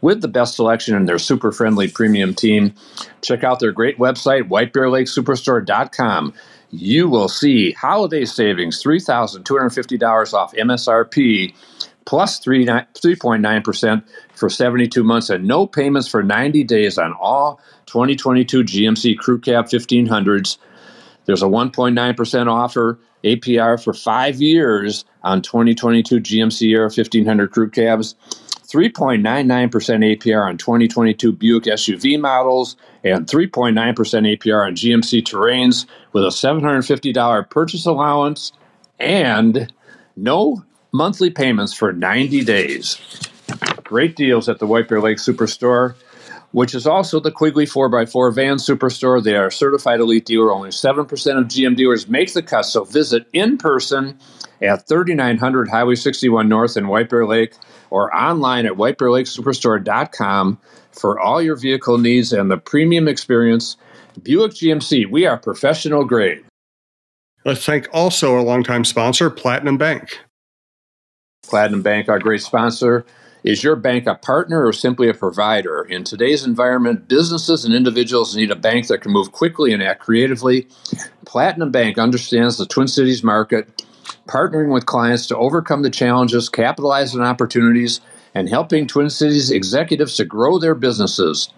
with 0.00 0.22
the 0.22 0.28
best 0.28 0.56
selection 0.56 0.96
and 0.96 1.06
their 1.06 1.18
super 1.18 1.52
friendly 1.52 1.88
premium 1.88 2.32
team. 2.32 2.72
Check 3.20 3.44
out 3.44 3.60
their 3.60 3.70
great 3.70 3.98
website, 3.98 4.48
whitebearlakesuperstore.com 4.48 6.32
you 6.72 7.06
will 7.06 7.28
see 7.28 7.72
holiday 7.72 8.24
savings 8.24 8.82
$3,250 8.82 10.32
off 10.32 10.54
MSRP 10.54 11.54
plus 12.04 12.38
3, 12.38 12.66
3.9% 12.66 14.02
for 14.34 14.48
72 14.48 15.04
months 15.04 15.30
and 15.30 15.46
no 15.46 15.66
payments 15.66 16.08
for 16.08 16.22
90 16.22 16.64
days 16.64 16.98
on 16.98 17.12
all 17.20 17.60
2022 17.86 18.64
GMC 18.64 19.18
Crew 19.18 19.38
Cab 19.38 19.66
1500s. 19.66 20.58
There's 21.24 21.42
a 21.42 21.46
1.9% 21.46 22.46
offer 22.46 22.98
APR 23.24 23.82
for 23.82 23.92
five 23.92 24.40
years 24.40 25.04
on 25.22 25.42
2022 25.42 26.20
GMC 26.20 26.70
Era 26.70 26.84
1500 26.84 27.50
Crew 27.50 27.70
Cabs. 27.70 28.14
3.99% 28.72 29.70
APR 29.70 30.48
on 30.48 30.56
2022 30.56 31.32
Buick 31.32 31.64
SUV 31.64 32.18
models, 32.18 32.76
and 33.04 33.26
3.9% 33.26 33.74
APR 33.74 34.66
on 34.66 34.74
GMC 34.74 35.22
Terrains 35.22 35.84
with 36.14 36.24
a 36.24 36.28
$750 36.28 37.50
purchase 37.50 37.84
allowance 37.84 38.52
and 38.98 39.70
no 40.16 40.64
monthly 40.92 41.30
payments 41.30 41.72
for 41.72 41.92
90 41.92 42.44
days. 42.44 42.98
Great 43.84 44.16
deals 44.16 44.48
at 44.48 44.58
the 44.58 44.66
White 44.66 44.88
Bear 44.88 45.00
Lake 45.00 45.18
Superstore, 45.18 45.94
which 46.52 46.74
is 46.74 46.86
also 46.86 47.18
the 47.18 47.32
Quigley 47.32 47.66
4x4 47.66 48.34
van 48.34 48.56
superstore. 48.56 49.22
They 49.22 49.36
are 49.36 49.46
a 49.46 49.52
certified 49.52 50.00
elite 50.00 50.26
dealer. 50.26 50.52
Only 50.52 50.70
7% 50.70 51.02
of 51.38 51.44
GM 51.46 51.76
dealers 51.76 52.08
make 52.08 52.32
the 52.32 52.42
cut, 52.42 52.62
so 52.62 52.84
visit 52.84 53.26
in 53.32 53.58
person 53.58 54.18
at 54.60 54.86
3900 54.86 55.68
Highway 55.68 55.94
61 55.94 56.48
North 56.48 56.76
in 56.76 56.88
White 56.88 57.08
Bear 57.08 57.26
Lake 57.26 57.54
or 57.90 58.14
online 58.14 58.66
at 58.66 58.72
whitebearlakesuperstore.com 58.72 60.58
for 60.92 61.18
all 61.18 61.42
your 61.42 61.56
vehicle 61.56 61.98
needs 61.98 62.32
and 62.32 62.50
the 62.50 62.58
premium 62.58 63.08
experience. 63.08 63.76
Buick 64.22 64.52
GMC, 64.52 65.10
we 65.10 65.26
are 65.26 65.38
professional 65.38 66.04
grade. 66.04 66.44
Let's 67.44 67.64
thank 67.64 67.88
also 67.92 68.34
our 68.34 68.42
longtime 68.42 68.84
sponsor, 68.84 69.30
Platinum 69.30 69.78
Bank. 69.78 70.20
Platinum 71.52 71.82
Bank, 71.82 72.08
our 72.08 72.18
great 72.18 72.40
sponsor. 72.40 73.04
Is 73.44 73.64
your 73.64 73.76
bank 73.76 74.06
a 74.06 74.14
partner 74.14 74.64
or 74.64 74.72
simply 74.72 75.08
a 75.08 75.14
provider? 75.14 75.82
In 75.82 76.04
today's 76.04 76.44
environment, 76.44 77.08
businesses 77.08 77.64
and 77.64 77.74
individuals 77.74 78.36
need 78.36 78.50
a 78.50 78.56
bank 78.56 78.86
that 78.86 79.02
can 79.02 79.12
move 79.12 79.32
quickly 79.32 79.72
and 79.72 79.82
act 79.82 80.00
creatively. 80.00 80.68
Platinum 81.26 81.70
Bank 81.70 81.98
understands 81.98 82.56
the 82.56 82.64
Twin 82.64 82.88
Cities 82.88 83.22
market 83.22 83.84
partnering 84.26 84.72
with 84.72 84.86
clients 84.86 85.26
to 85.26 85.36
overcome 85.36 85.82
the 85.82 85.90
challenges, 85.90 86.48
capitalize 86.48 87.14
on 87.14 87.20
opportunities, 87.20 88.00
and 88.34 88.48
helping 88.48 88.86
Twin 88.86 89.10
Cities 89.10 89.50
executives 89.50 90.16
to 90.16 90.24
grow 90.24 90.58
their 90.58 90.76
businesses. 90.76 91.48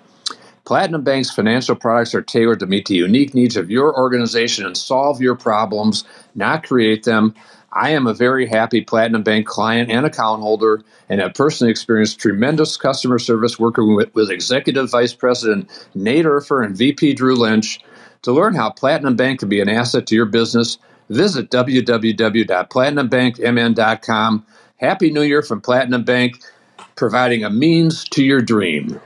Platinum 0.65 1.03
Bank's 1.03 1.31
financial 1.31 1.77
products 1.77 2.15
are 2.15 2.23
tailored 2.23 2.61
to 2.61 2.67
meet 2.67 2.87
the 2.87 2.95
unique 2.95 3.35
needs 3.35 3.57
of 3.57 3.71
your 3.71 3.97
organization 3.99 4.65
and 4.65 4.77
solve 4.77 5.21
your 5.21 5.35
problems, 5.35 6.05
not 6.35 6.67
create 6.67 7.05
them. 7.05 7.35
I 7.73 7.91
am 7.91 8.07
a 8.07 8.15
very 8.15 8.47
happy 8.47 8.81
Platinum 8.81 9.23
Bank 9.23 9.47
client 9.47 9.91
and 9.91 10.07
account 10.07 10.43
holder 10.43 10.83
and 11.09 11.21
have 11.21 11.35
personally 11.35 11.71
experienced 11.71 12.21
tremendous 12.21 12.77
customer 12.77 13.19
service 13.19 13.59
working 13.59 13.95
with, 13.95 14.15
with 14.15 14.31
Executive 14.31 14.91
Vice 14.91 15.13
President 15.13 15.69
Nate 15.95 16.25
Urfer 16.25 16.65
and 16.65 16.77
VP 16.77 17.15
Drew 17.15 17.37
Lynch. 17.37 17.81
To 18.23 18.33
learn 18.33 18.55
how 18.55 18.71
Platinum 18.71 19.17
Bank 19.17 19.41
can 19.41 19.49
be 19.49 19.61
an 19.61 19.69
asset 19.69 20.07
to 20.07 20.15
your 20.15 20.27
business, 20.27 20.79
Visit 21.11 21.51
www.platinumbankmn.com. 21.51 24.47
Happy 24.77 25.11
New 25.11 25.23
Year 25.23 25.43
from 25.43 25.61
Platinum 25.61 26.05
Bank, 26.05 26.43
providing 26.97 27.45
a 27.45 27.51
means 27.51 28.05
to 28.11 28.25
your 28.25 28.41
dream. 28.41 29.01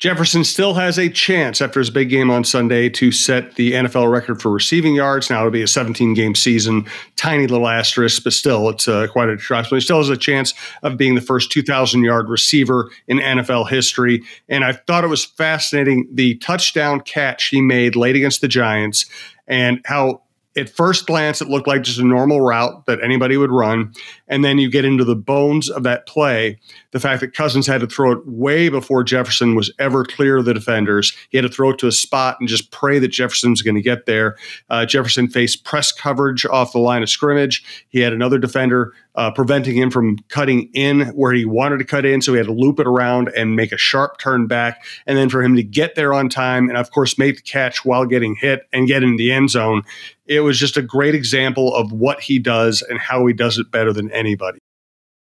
Jefferson 0.00 0.42
still 0.42 0.74
has 0.74 0.98
a 0.98 1.08
chance 1.08 1.62
after 1.62 1.78
his 1.78 1.88
big 1.88 2.10
game 2.10 2.30
on 2.30 2.42
Sunday 2.42 2.88
to 2.90 3.12
set 3.12 3.54
the 3.54 3.72
NFL 3.72 4.10
record 4.10 4.42
for 4.42 4.50
receiving 4.50 4.94
yards. 4.94 5.30
Now 5.30 5.40
it'll 5.40 5.52
be 5.52 5.62
a 5.62 5.68
17 5.68 6.14
game 6.14 6.34
season, 6.34 6.86
tiny 7.16 7.46
little 7.46 7.68
asterisk, 7.68 8.24
but 8.24 8.32
still 8.32 8.68
it's 8.68 8.88
uh, 8.88 9.06
quite 9.06 9.28
a 9.28 9.36
trust. 9.36 9.70
But 9.70 9.76
he 9.76 9.80
still 9.80 9.98
has 9.98 10.08
a 10.08 10.16
chance 10.16 10.52
of 10.82 10.96
being 10.96 11.14
the 11.14 11.20
first 11.20 11.52
2,000 11.52 12.02
yard 12.02 12.28
receiver 12.28 12.90
in 13.06 13.18
NFL 13.18 13.70
history. 13.70 14.22
And 14.48 14.64
I 14.64 14.72
thought 14.72 15.04
it 15.04 15.08
was 15.08 15.24
fascinating 15.24 16.08
the 16.12 16.36
touchdown 16.38 17.00
catch 17.00 17.46
he 17.46 17.60
made 17.60 17.94
late 17.94 18.16
against 18.16 18.40
the 18.40 18.48
Giants 18.48 19.06
and 19.46 19.80
how 19.84 20.22
at 20.56 20.70
first 20.70 21.06
glance, 21.06 21.40
it 21.40 21.48
looked 21.48 21.66
like 21.66 21.82
just 21.82 21.98
a 21.98 22.04
normal 22.04 22.40
route 22.40 22.86
that 22.86 23.02
anybody 23.02 23.36
would 23.36 23.50
run. 23.50 23.92
And 24.28 24.44
then 24.44 24.58
you 24.58 24.70
get 24.70 24.84
into 24.84 25.04
the 25.04 25.16
bones 25.16 25.68
of 25.68 25.82
that 25.82 26.06
play. 26.06 26.60
The 26.94 27.00
fact 27.00 27.20
that 27.22 27.34
Cousins 27.34 27.66
had 27.66 27.80
to 27.80 27.88
throw 27.88 28.12
it 28.12 28.24
way 28.24 28.68
before 28.68 29.02
Jefferson 29.02 29.56
was 29.56 29.72
ever 29.80 30.04
clear 30.04 30.38
of 30.38 30.44
the 30.44 30.54
defenders. 30.54 31.12
He 31.30 31.36
had 31.36 31.42
to 31.42 31.48
throw 31.48 31.70
it 31.70 31.78
to 31.80 31.88
a 31.88 31.92
spot 31.92 32.36
and 32.38 32.48
just 32.48 32.70
pray 32.70 33.00
that 33.00 33.08
Jefferson's 33.08 33.62
going 33.62 33.74
to 33.74 33.82
get 33.82 34.06
there. 34.06 34.36
Uh, 34.70 34.86
Jefferson 34.86 35.26
faced 35.26 35.64
press 35.64 35.90
coverage 35.90 36.46
off 36.46 36.70
the 36.70 36.78
line 36.78 37.02
of 37.02 37.10
scrimmage. 37.10 37.64
He 37.88 37.98
had 37.98 38.12
another 38.12 38.38
defender 38.38 38.92
uh, 39.16 39.32
preventing 39.32 39.76
him 39.76 39.90
from 39.90 40.18
cutting 40.28 40.70
in 40.72 41.08
where 41.16 41.32
he 41.32 41.44
wanted 41.44 41.78
to 41.78 41.84
cut 41.84 42.06
in. 42.06 42.22
So 42.22 42.32
he 42.32 42.38
had 42.38 42.46
to 42.46 42.52
loop 42.52 42.78
it 42.78 42.86
around 42.86 43.28
and 43.36 43.56
make 43.56 43.72
a 43.72 43.76
sharp 43.76 44.18
turn 44.18 44.46
back. 44.46 44.84
And 45.04 45.18
then 45.18 45.28
for 45.28 45.42
him 45.42 45.56
to 45.56 45.64
get 45.64 45.96
there 45.96 46.14
on 46.14 46.28
time 46.28 46.68
and, 46.68 46.78
of 46.78 46.92
course, 46.92 47.18
make 47.18 47.34
the 47.34 47.42
catch 47.42 47.84
while 47.84 48.06
getting 48.06 48.36
hit 48.36 48.68
and 48.72 48.86
get 48.86 49.02
in 49.02 49.16
the 49.16 49.32
end 49.32 49.50
zone, 49.50 49.82
it 50.26 50.40
was 50.40 50.60
just 50.60 50.76
a 50.76 50.82
great 50.82 51.16
example 51.16 51.74
of 51.74 51.90
what 51.90 52.20
he 52.20 52.38
does 52.38 52.82
and 52.82 53.00
how 53.00 53.26
he 53.26 53.32
does 53.32 53.58
it 53.58 53.72
better 53.72 53.92
than 53.92 54.12
anybody. 54.12 54.60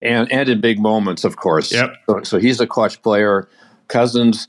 And, 0.03 0.31
and 0.33 0.49
in 0.49 0.61
big 0.61 0.79
moments, 0.79 1.25
of 1.25 1.37
course. 1.37 1.73
Yep. 1.73 1.95
So, 2.09 2.23
so 2.23 2.39
he's 2.39 2.61
a 2.61 2.67
clutch 2.67 3.03
player. 3.03 3.49
Cousins, 3.89 4.49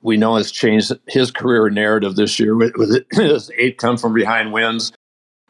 we 0.00 0.16
know, 0.16 0.36
has 0.36 0.52
changed 0.52 0.92
his 1.08 1.30
career 1.30 1.68
narrative 1.70 2.16
this 2.16 2.38
year 2.38 2.54
with, 2.54 2.72
with 2.76 3.04
his 3.12 3.50
eight 3.56 3.78
come 3.78 3.96
from 3.96 4.14
behind 4.14 4.52
wins. 4.52 4.92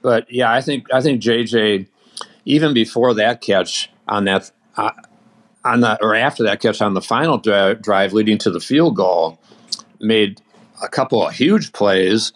But 0.01 0.33
yeah, 0.33 0.53
I 0.53 0.61
think 0.61 0.87
I 0.93 1.01
think 1.01 1.23
JJ 1.23 1.87
even 2.45 2.75
before 2.75 3.15
that 3.15 3.41
catch 3.41 3.91
on 4.09 4.25
that 4.25 4.51
uh, 4.77 4.91
on 5.65 5.81
the 5.81 6.03
or 6.03 6.15
after 6.15 6.43
that 6.43 6.61
catch 6.61 6.83
on 6.83 6.95
the 6.95 7.01
final 7.01 7.39
dri- 7.39 7.77
drive 7.77 8.13
leading 8.13 8.39
to 8.39 8.51
the 8.51 8.61
field 8.61 8.97
goal, 8.97 9.39
made 10.01 10.41
a 10.83 10.89
couple 10.89 11.25
of 11.25 11.35
huge 11.35 11.73
plays 11.73 12.33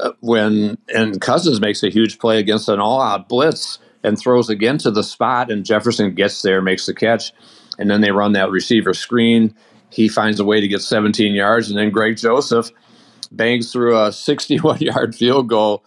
uh, 0.00 0.12
when 0.20 0.76
and 0.94 1.20
Cousins 1.20 1.60
makes 1.60 1.82
a 1.82 1.88
huge 1.88 2.18
play 2.18 2.38
against 2.38 2.68
an 2.68 2.80
all-out 2.80 3.28
blitz 3.28 3.78
and 4.06 4.18
throws 4.18 4.48
again 4.48 4.78
to 4.78 4.90
the 4.90 5.02
spot, 5.02 5.50
and 5.50 5.64
Jefferson 5.64 6.14
gets 6.14 6.40
there, 6.42 6.62
makes 6.62 6.86
the 6.86 6.94
catch, 6.94 7.32
and 7.78 7.90
then 7.90 8.00
they 8.00 8.12
run 8.12 8.32
that 8.32 8.50
receiver 8.50 8.94
screen. 8.94 9.54
He 9.90 10.08
finds 10.08 10.38
a 10.38 10.44
way 10.44 10.60
to 10.60 10.68
get 10.68 10.80
17 10.80 11.34
yards, 11.34 11.68
and 11.68 11.76
then 11.76 11.90
Greg 11.90 12.16
Joseph 12.16 12.70
bangs 13.32 13.72
through 13.72 14.00
a 14.00 14.12
61 14.12 14.78
yard 14.80 15.14
field 15.14 15.48
goal. 15.48 15.84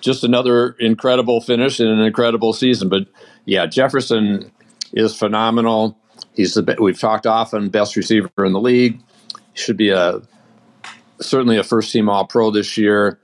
Just 0.00 0.24
another 0.24 0.70
incredible 0.80 1.40
finish 1.40 1.80
and 1.80 1.88
an 1.88 2.00
incredible 2.00 2.52
season. 2.52 2.88
But 2.88 3.08
yeah, 3.44 3.66
Jefferson 3.66 4.50
is 4.92 5.16
phenomenal. 5.16 5.98
He's 6.34 6.54
the 6.54 6.76
we've 6.80 6.98
talked 6.98 7.26
often 7.26 7.68
best 7.68 7.96
receiver 7.96 8.30
in 8.38 8.52
the 8.52 8.60
league. 8.60 9.00
He 9.52 9.60
should 9.60 9.76
be 9.76 9.90
a 9.90 10.22
certainly 11.20 11.56
a 11.56 11.64
first 11.64 11.92
team 11.92 12.08
All 12.08 12.26
Pro 12.26 12.50
this 12.50 12.76
year, 12.76 13.18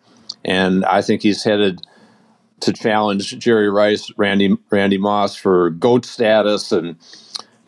and 0.45 0.85
I 0.85 1.03
think 1.03 1.23
he's 1.23 1.43
headed 1.45 1.81
to 2.61 2.73
challenge 2.73 3.39
Jerry 3.39 3.71
Rice, 3.71 4.11
Randy 4.17 4.57
Randy 4.71 4.99
Moss 4.99 5.37
for 5.37 5.71
goat 5.71 6.05
status, 6.05 6.73
and 6.73 6.97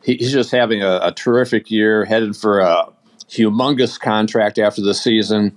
he, 0.03 0.17
he's 0.17 0.33
just 0.33 0.51
having 0.51 0.83
a, 0.83 1.01
a 1.03 1.13
terrific 1.13 1.71
year, 1.71 2.05
headed 2.05 2.37
for 2.37 2.61
a 2.61 2.87
humongous 3.29 3.99
contract 3.99 4.59
after 4.59 4.83
the 4.83 4.95
season. 4.95 5.57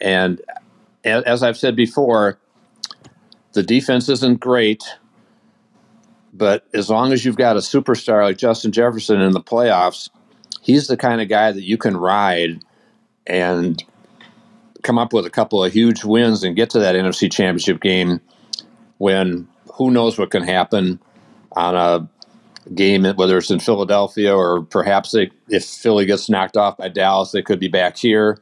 And 0.00 0.40
as 1.04 1.42
I've 1.42 1.56
said 1.56 1.76
before, 1.76 2.38
the 3.52 3.62
defense 3.62 4.08
isn't 4.08 4.40
great, 4.40 4.84
but 6.32 6.66
as 6.74 6.90
long 6.90 7.12
as 7.12 7.24
you've 7.24 7.36
got 7.36 7.56
a 7.56 7.60
superstar 7.60 8.22
like 8.22 8.38
Justin 8.38 8.72
Jefferson 8.72 9.20
in 9.20 9.32
the 9.32 9.40
playoffs, 9.40 10.10
he's 10.60 10.88
the 10.88 10.96
kind 10.96 11.20
of 11.20 11.28
guy 11.28 11.52
that 11.52 11.62
you 11.62 11.78
can 11.78 11.96
ride 11.96 12.60
and 13.26 13.82
come 14.82 14.98
up 14.98 15.12
with 15.12 15.26
a 15.26 15.30
couple 15.30 15.62
of 15.62 15.72
huge 15.72 16.04
wins 16.04 16.42
and 16.44 16.56
get 16.56 16.70
to 16.70 16.78
that 16.78 16.94
NFC 16.94 17.30
championship 17.30 17.80
game 17.80 18.20
when 18.98 19.48
who 19.74 19.90
knows 19.90 20.18
what 20.18 20.30
can 20.30 20.42
happen 20.42 21.00
on 21.52 21.74
a 21.74 22.08
game, 22.74 23.04
whether 23.04 23.38
it's 23.38 23.50
in 23.50 23.60
Philadelphia 23.60 24.34
or 24.34 24.62
perhaps 24.62 25.12
they, 25.12 25.30
if 25.48 25.64
Philly 25.64 26.06
gets 26.06 26.28
knocked 26.28 26.56
off 26.56 26.76
by 26.76 26.88
Dallas, 26.88 27.32
they 27.32 27.42
could 27.42 27.60
be 27.60 27.68
back 27.68 27.96
here. 27.96 28.38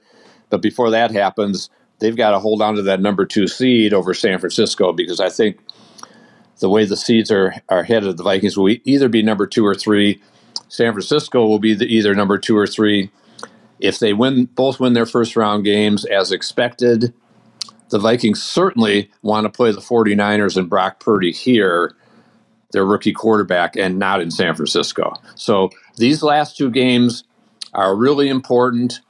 But 0.51 0.63
before 0.63 0.91
that 0.91 1.11
happens, 1.11 1.71
they've 1.99 2.17
got 2.17 2.33
to 2.33 2.39
hold 2.39 2.63
on 2.63 2.75
to 2.77 2.83
that 2.83 3.01
number 3.01 3.25
two 3.25 3.47
seed 3.47 3.93
over 3.93 4.15
San 4.15 4.39
Francisco 4.39 4.93
because 4.93 5.21
I 5.21 5.29
think 5.29 5.61
the 6.59 6.71
way 6.71 6.85
the 6.85 6.97
seeds 6.97 7.31
are, 7.31 7.55
are 7.69 7.83
headed, 7.83 8.17
the 8.17 8.23
Vikings 8.23 8.57
will 8.57 8.75
either 8.85 9.09
be 9.09 9.23
number 9.23 9.47
two 9.47 9.65
or 9.65 9.75
three. 9.75 10.21
San 10.69 10.93
Francisco 10.93 11.47
will 11.47 11.59
be 11.59 11.75
the, 11.75 11.87
either 11.87 12.15
number 12.15 12.39
two 12.39 12.57
or 12.57 12.67
three. 12.67 13.11
If 13.79 13.99
they 13.99 14.13
win, 14.15 14.47
both 14.47 14.81
win 14.81 14.95
their 14.95 15.07
first 15.07 15.37
round 15.37 15.65
games 15.65 16.05
as 16.07 16.33
expected, 16.33 17.13
the 17.91 17.99
Vikings 17.99 18.43
certainly 18.43 19.11
want 19.23 19.45
to 19.45 19.51
play 19.51 19.71
the 19.73 19.81
49ers 19.81 20.57
and 20.57 20.69
Brock 20.69 21.01
Purdy 21.01 21.33
here 21.33 21.95
their 22.73 22.85
rookie 22.85 23.13
quarterback 23.13 23.77
and 23.77 23.99
not 23.99 24.21
in 24.21 24.31
San 24.31 24.55
Francisco. 24.55 25.15
So 25.35 25.71
these 25.97 26.23
last 26.23 26.57
two 26.57 26.71
games 26.71 27.25
are 27.73 27.95
really 27.97 28.29
important. 28.29 29.01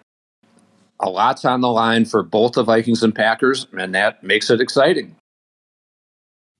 A 1.01 1.11
lot's 1.11 1.45
on 1.45 1.63
the 1.63 1.69
line 1.69 2.05
for 2.05 2.23
both 2.23 2.53
the 2.53 2.63
Vikings 2.63 3.03
and 3.03 3.15
Packers, 3.15 3.67
and 3.77 3.95
that 3.95 4.23
makes 4.23 4.51
it 4.51 4.61
exciting 4.61 5.16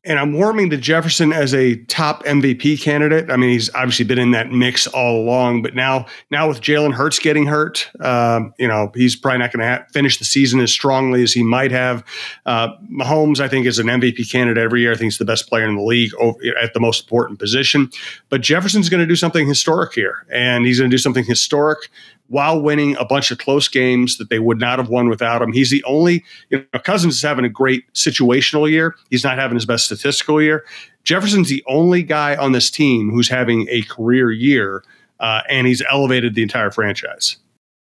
and 0.07 0.21
I'm 0.21 0.33
warming 0.33 0.71
to 0.71 0.77
Jefferson 0.77 1.33
as 1.33 1.53
a 1.53 1.77
top 1.85 2.25
MVP 2.25 2.81
candidate. 2.81 3.29
I 3.29 3.37
mean, 3.37 3.51
he's 3.51 3.75
obviously 3.75 4.05
been 4.05 4.21
in 4.21 4.31
that 4.31 4.53
mix 4.53 4.87
all 4.87 5.21
along, 5.21 5.63
but 5.63 5.75
now, 5.75 6.07
now 6.31 6.49
with 6.49 6.61
Jalen 6.61 6.95
Hurts 6.95 7.19
getting 7.19 7.45
hurt, 7.45 7.91
um, 8.01 8.55
you 8.57 8.69
know, 8.69 8.93
he's 8.95 9.17
probably 9.17 9.39
not 9.39 9.53
going 9.53 9.67
to 9.67 9.69
ha- 9.69 9.87
finish 9.93 10.19
the 10.19 10.25
season 10.25 10.61
as 10.61 10.71
strongly 10.71 11.25
as 11.25 11.33
he 11.33 11.43
might 11.43 11.73
have. 11.73 12.05
Uh, 12.47 12.69
Mahomes, 12.91 13.41
I 13.41 13.49
think, 13.49 13.67
is 13.67 13.81
an 13.81 13.89
MVP 13.89 14.31
candidate 14.31 14.63
every 14.63 14.81
year. 14.81 14.93
I 14.93 14.95
think 14.95 15.07
he's 15.07 15.19
the 15.19 15.25
best 15.25 15.49
player 15.49 15.67
in 15.67 15.75
the 15.75 15.83
league 15.83 16.15
over, 16.21 16.39
at 16.63 16.73
the 16.73 16.81
most 16.81 17.03
important 17.03 17.41
position. 17.41 17.91
But 18.29 18.43
Jefferson's 18.43 18.89
going 18.89 19.01
to 19.01 19.07
do 19.07 19.17
something 19.17 19.49
historic 19.49 19.93
here, 19.93 20.25
and 20.31 20.65
he's 20.65 20.79
going 20.79 20.89
to 20.89 20.95
do 20.95 20.99
something 20.99 21.25
historic 21.25 21.91
while 22.29 22.61
winning 22.61 22.97
a 22.97 23.05
bunch 23.05 23.31
of 23.31 23.39
close 23.39 23.69
games 23.69 24.19
that 24.19 24.31
they 24.31 24.39
would 24.39 24.59
not 24.59 24.79
have 24.79 24.89
won 24.89 25.09
without 25.09 25.43
him. 25.43 25.53
He's 25.53 25.71
the 25.71 25.85
only, 25.85 26.25
you 26.51 26.65
know, 26.73 26.81
Cousins 26.81 27.17
is 27.17 27.23
having 27.23 27.45
a 27.45 27.49
great 27.49 27.85
situational 27.93 28.71
year. 28.71 28.97
He's 29.11 29.25
not 29.25 29.39
having 29.39 29.57
his 29.57 29.67
best 29.67 29.87
statistical 29.87 30.43
year. 30.43 30.65
Jefferson's 31.05 31.49
the 31.49 31.63
only 31.69 32.03
guy 32.03 32.35
on 32.37 32.53
this 32.53 32.71
team 32.71 33.11
who's 33.11 33.29
having 33.29 33.69
a 33.71 33.83
career 33.83 34.33
year, 34.33 34.83
uh, 35.21 35.43
and 35.49 35.67
he's 35.67 35.83
elevated 35.91 36.35
the 36.35 36.43
entire 36.43 36.71
franchise. 36.71 37.37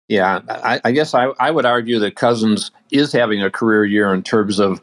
Yeah, 0.08 0.40
I, 0.48 0.80
I 0.84 0.90
guess 0.90 1.14
I, 1.14 1.26
I 1.38 1.50
would 1.50 1.66
argue 1.66 1.98
that 2.00 2.16
Cousins 2.16 2.72
is 2.90 3.12
having 3.12 3.42
a 3.42 3.50
career 3.50 3.84
year 3.84 4.12
in 4.12 4.22
terms 4.22 4.58
of 4.58 4.80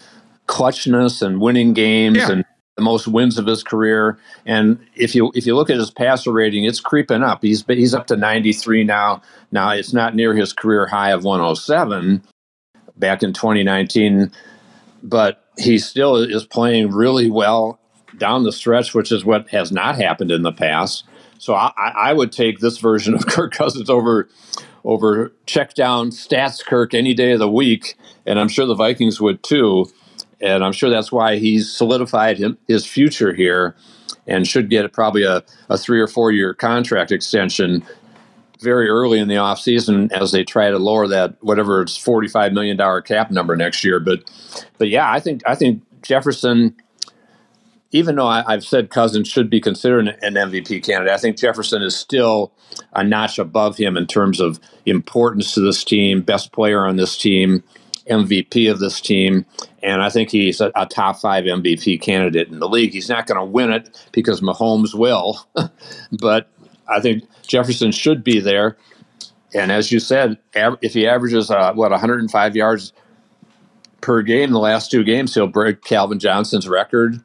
clutchness 0.47 1.21
and 1.21 1.41
winning 1.41 1.73
games 1.73 2.17
yeah. 2.17 2.31
and 2.31 2.45
the 2.77 2.83
most 2.83 3.07
wins 3.07 3.37
of 3.37 3.47
his 3.47 3.63
career. 3.63 4.17
And 4.45 4.79
if 4.95 5.15
you 5.15 5.31
if 5.35 5.45
you 5.45 5.55
look 5.55 5.69
at 5.69 5.77
his 5.77 5.91
passer 5.91 6.31
rating, 6.31 6.63
it's 6.63 6.79
creeping 6.79 7.23
up. 7.23 7.41
He's 7.41 7.65
he's 7.67 7.93
up 7.93 8.07
to 8.07 8.15
93 8.15 8.85
now. 8.85 9.21
Now 9.51 9.71
it's 9.71 9.93
not 9.93 10.15
near 10.15 10.33
his 10.33 10.53
career 10.53 10.85
high 10.85 11.11
of 11.11 11.23
107 11.23 12.23
back 12.95 13.23
in 13.23 13.33
2019, 13.33 14.31
but 15.03 15.43
he 15.57 15.79
still 15.79 16.15
is 16.17 16.45
playing 16.45 16.91
really 16.91 17.29
well 17.29 17.79
down 18.17 18.43
the 18.43 18.51
stretch, 18.51 18.93
which 18.93 19.11
is 19.11 19.25
what 19.25 19.49
has 19.49 19.71
not 19.71 19.95
happened 19.95 20.31
in 20.31 20.43
the 20.43 20.51
past. 20.51 21.03
So 21.39 21.53
I, 21.53 21.71
I 21.77 22.13
would 22.13 22.31
take 22.31 22.59
this 22.59 22.77
version 22.77 23.13
of 23.15 23.25
Kirk 23.27 23.53
Cousins 23.53 23.89
over 23.89 24.29
over 24.83 25.33
check 25.47 25.73
down 25.73 26.11
stats 26.11 26.63
Kirk 26.63 26.93
any 26.93 27.15
day 27.15 27.31
of 27.31 27.39
the 27.39 27.49
week, 27.49 27.95
and 28.23 28.39
I'm 28.39 28.49
sure 28.49 28.67
the 28.67 28.75
Vikings 28.75 29.19
would 29.19 29.41
too 29.41 29.87
and 30.41 30.63
I'm 30.63 30.71
sure 30.71 30.89
that's 30.89 31.11
why 31.11 31.37
he's 31.37 31.71
solidified 31.71 32.37
him, 32.37 32.57
his 32.67 32.85
future 32.85 33.33
here 33.33 33.75
and 34.27 34.47
should 34.47 34.69
get 34.69 34.91
probably 34.91 35.23
a, 35.23 35.43
a 35.69 35.77
three 35.77 35.99
or 35.99 36.07
four 36.07 36.31
year 36.31 36.53
contract 36.53 37.11
extension 37.11 37.83
very 38.59 38.89
early 38.89 39.19
in 39.19 39.27
the 39.27 39.35
offseason 39.35 40.11
as 40.11 40.31
they 40.31 40.43
try 40.43 40.69
to 40.69 40.77
lower 40.77 41.07
that 41.07 41.35
whatever 41.41 41.81
it's 41.81 41.97
$45 41.97 42.53
million 42.53 42.77
cap 43.03 43.31
number 43.31 43.55
next 43.55 43.83
year. 43.83 43.99
But 43.99 44.29
but 44.77 44.89
yeah 44.89 45.11
i 45.11 45.19
think 45.19 45.43
i 45.45 45.55
think 45.55 45.83
jefferson 46.01 46.75
even 47.91 48.15
though 48.15 48.27
I, 48.27 48.51
have 48.51 48.65
said 48.65 48.89
Cousins 48.89 49.27
should 49.27 49.49
be 49.49 49.61
considered 49.61 50.09
an 50.21 50.33
MVP 50.33 50.83
candidate, 50.85 51.13
I 51.13 51.17
think 51.17 51.37
Jefferson 51.37 51.81
is 51.81 51.95
still 51.95 52.51
a 52.93 53.03
notch 53.03 53.39
above 53.39 53.77
him 53.77 53.95
in 53.95 54.05
terms 54.07 54.39
of 54.39 54.59
importance 54.85 55.53
to 55.53 55.61
this 55.61 55.83
team, 55.83 56.21
best 56.21 56.51
player 56.51 56.85
on 56.85 56.97
this 56.97 57.17
team, 57.17 57.63
MVP 58.09 58.69
of 58.71 58.79
this 58.79 58.99
team, 59.01 59.45
and 59.83 60.01
I 60.01 60.09
think 60.09 60.29
he's 60.29 60.61
a, 60.61 60.71
a 60.75 60.85
top 60.85 61.17
five 61.17 61.45
MVP 61.45 62.01
candidate 62.01 62.49
in 62.49 62.59
the 62.59 62.69
league. 62.69 62.93
He's 62.93 63.09
not 63.09 63.27
going 63.27 63.39
to 63.39 63.45
win 63.45 63.71
it 63.71 64.07
because 64.11 64.41
Mahomes 64.41 64.93
will, 64.93 65.45
but 66.11 66.49
I 66.87 66.99
think 66.99 67.23
Jefferson 67.45 67.91
should 67.91 68.23
be 68.23 68.39
there. 68.39 68.77
And 69.53 69.71
as 69.71 69.91
you 69.91 69.99
said, 69.99 70.37
if 70.53 70.93
he 70.93 71.07
averages 71.07 71.49
uh, 71.49 71.73
what 71.73 71.91
105 71.91 72.55
yards 72.55 72.93
per 74.01 74.21
game 74.21 74.51
the 74.51 74.59
last 74.59 74.91
two 74.91 75.03
games, 75.03 75.33
he'll 75.33 75.47
break 75.47 75.83
Calvin 75.83 76.19
Johnson's 76.19 76.67
record. 76.67 77.21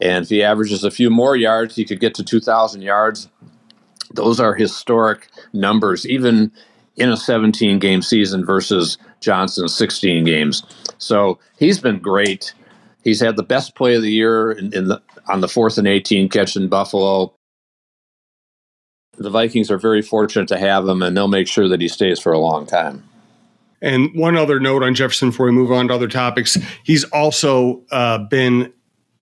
And 0.00 0.24
if 0.24 0.28
he 0.28 0.42
averages 0.42 0.84
a 0.84 0.90
few 0.90 1.08
more 1.08 1.36
yards, 1.36 1.76
he 1.76 1.84
could 1.84 2.00
get 2.00 2.14
to 2.16 2.24
2,000 2.24 2.82
yards. 2.82 3.28
Those 4.12 4.40
are 4.40 4.54
historic 4.54 5.28
numbers, 5.52 6.06
even 6.06 6.52
in 6.96 7.10
a 7.10 7.16
17 7.16 7.78
game 7.78 8.02
season 8.02 8.44
versus 8.44 8.98
Johnson's 9.20 9.74
16 9.76 10.24
games. 10.24 10.62
So 10.98 11.38
he's 11.58 11.78
been 11.78 11.98
great. 11.98 12.54
He's 13.02 13.20
had 13.20 13.36
the 13.36 13.42
best 13.42 13.74
play 13.74 13.94
of 13.94 14.02
the 14.02 14.10
year 14.10 14.52
in, 14.52 14.72
in 14.72 14.88
the, 14.88 15.00
on 15.28 15.40
the 15.40 15.48
fourth 15.48 15.78
and 15.78 15.86
18 15.86 16.28
catch 16.28 16.56
in 16.56 16.68
Buffalo. 16.68 17.32
The 19.18 19.30
Vikings 19.30 19.70
are 19.70 19.78
very 19.78 20.02
fortunate 20.02 20.48
to 20.48 20.58
have 20.58 20.86
him, 20.86 21.02
and 21.02 21.16
they'll 21.16 21.28
make 21.28 21.48
sure 21.48 21.68
that 21.68 21.80
he 21.80 21.88
stays 21.88 22.18
for 22.18 22.32
a 22.32 22.38
long 22.38 22.66
time. 22.66 23.02
And 23.82 24.14
one 24.14 24.36
other 24.36 24.58
note 24.58 24.82
on 24.82 24.94
Jefferson 24.94 25.30
before 25.30 25.46
we 25.46 25.52
move 25.52 25.70
on 25.70 25.88
to 25.88 25.94
other 25.94 26.08
topics, 26.08 26.58
he's 26.82 27.04
also 27.04 27.82
uh, 27.90 28.18
been 28.18 28.72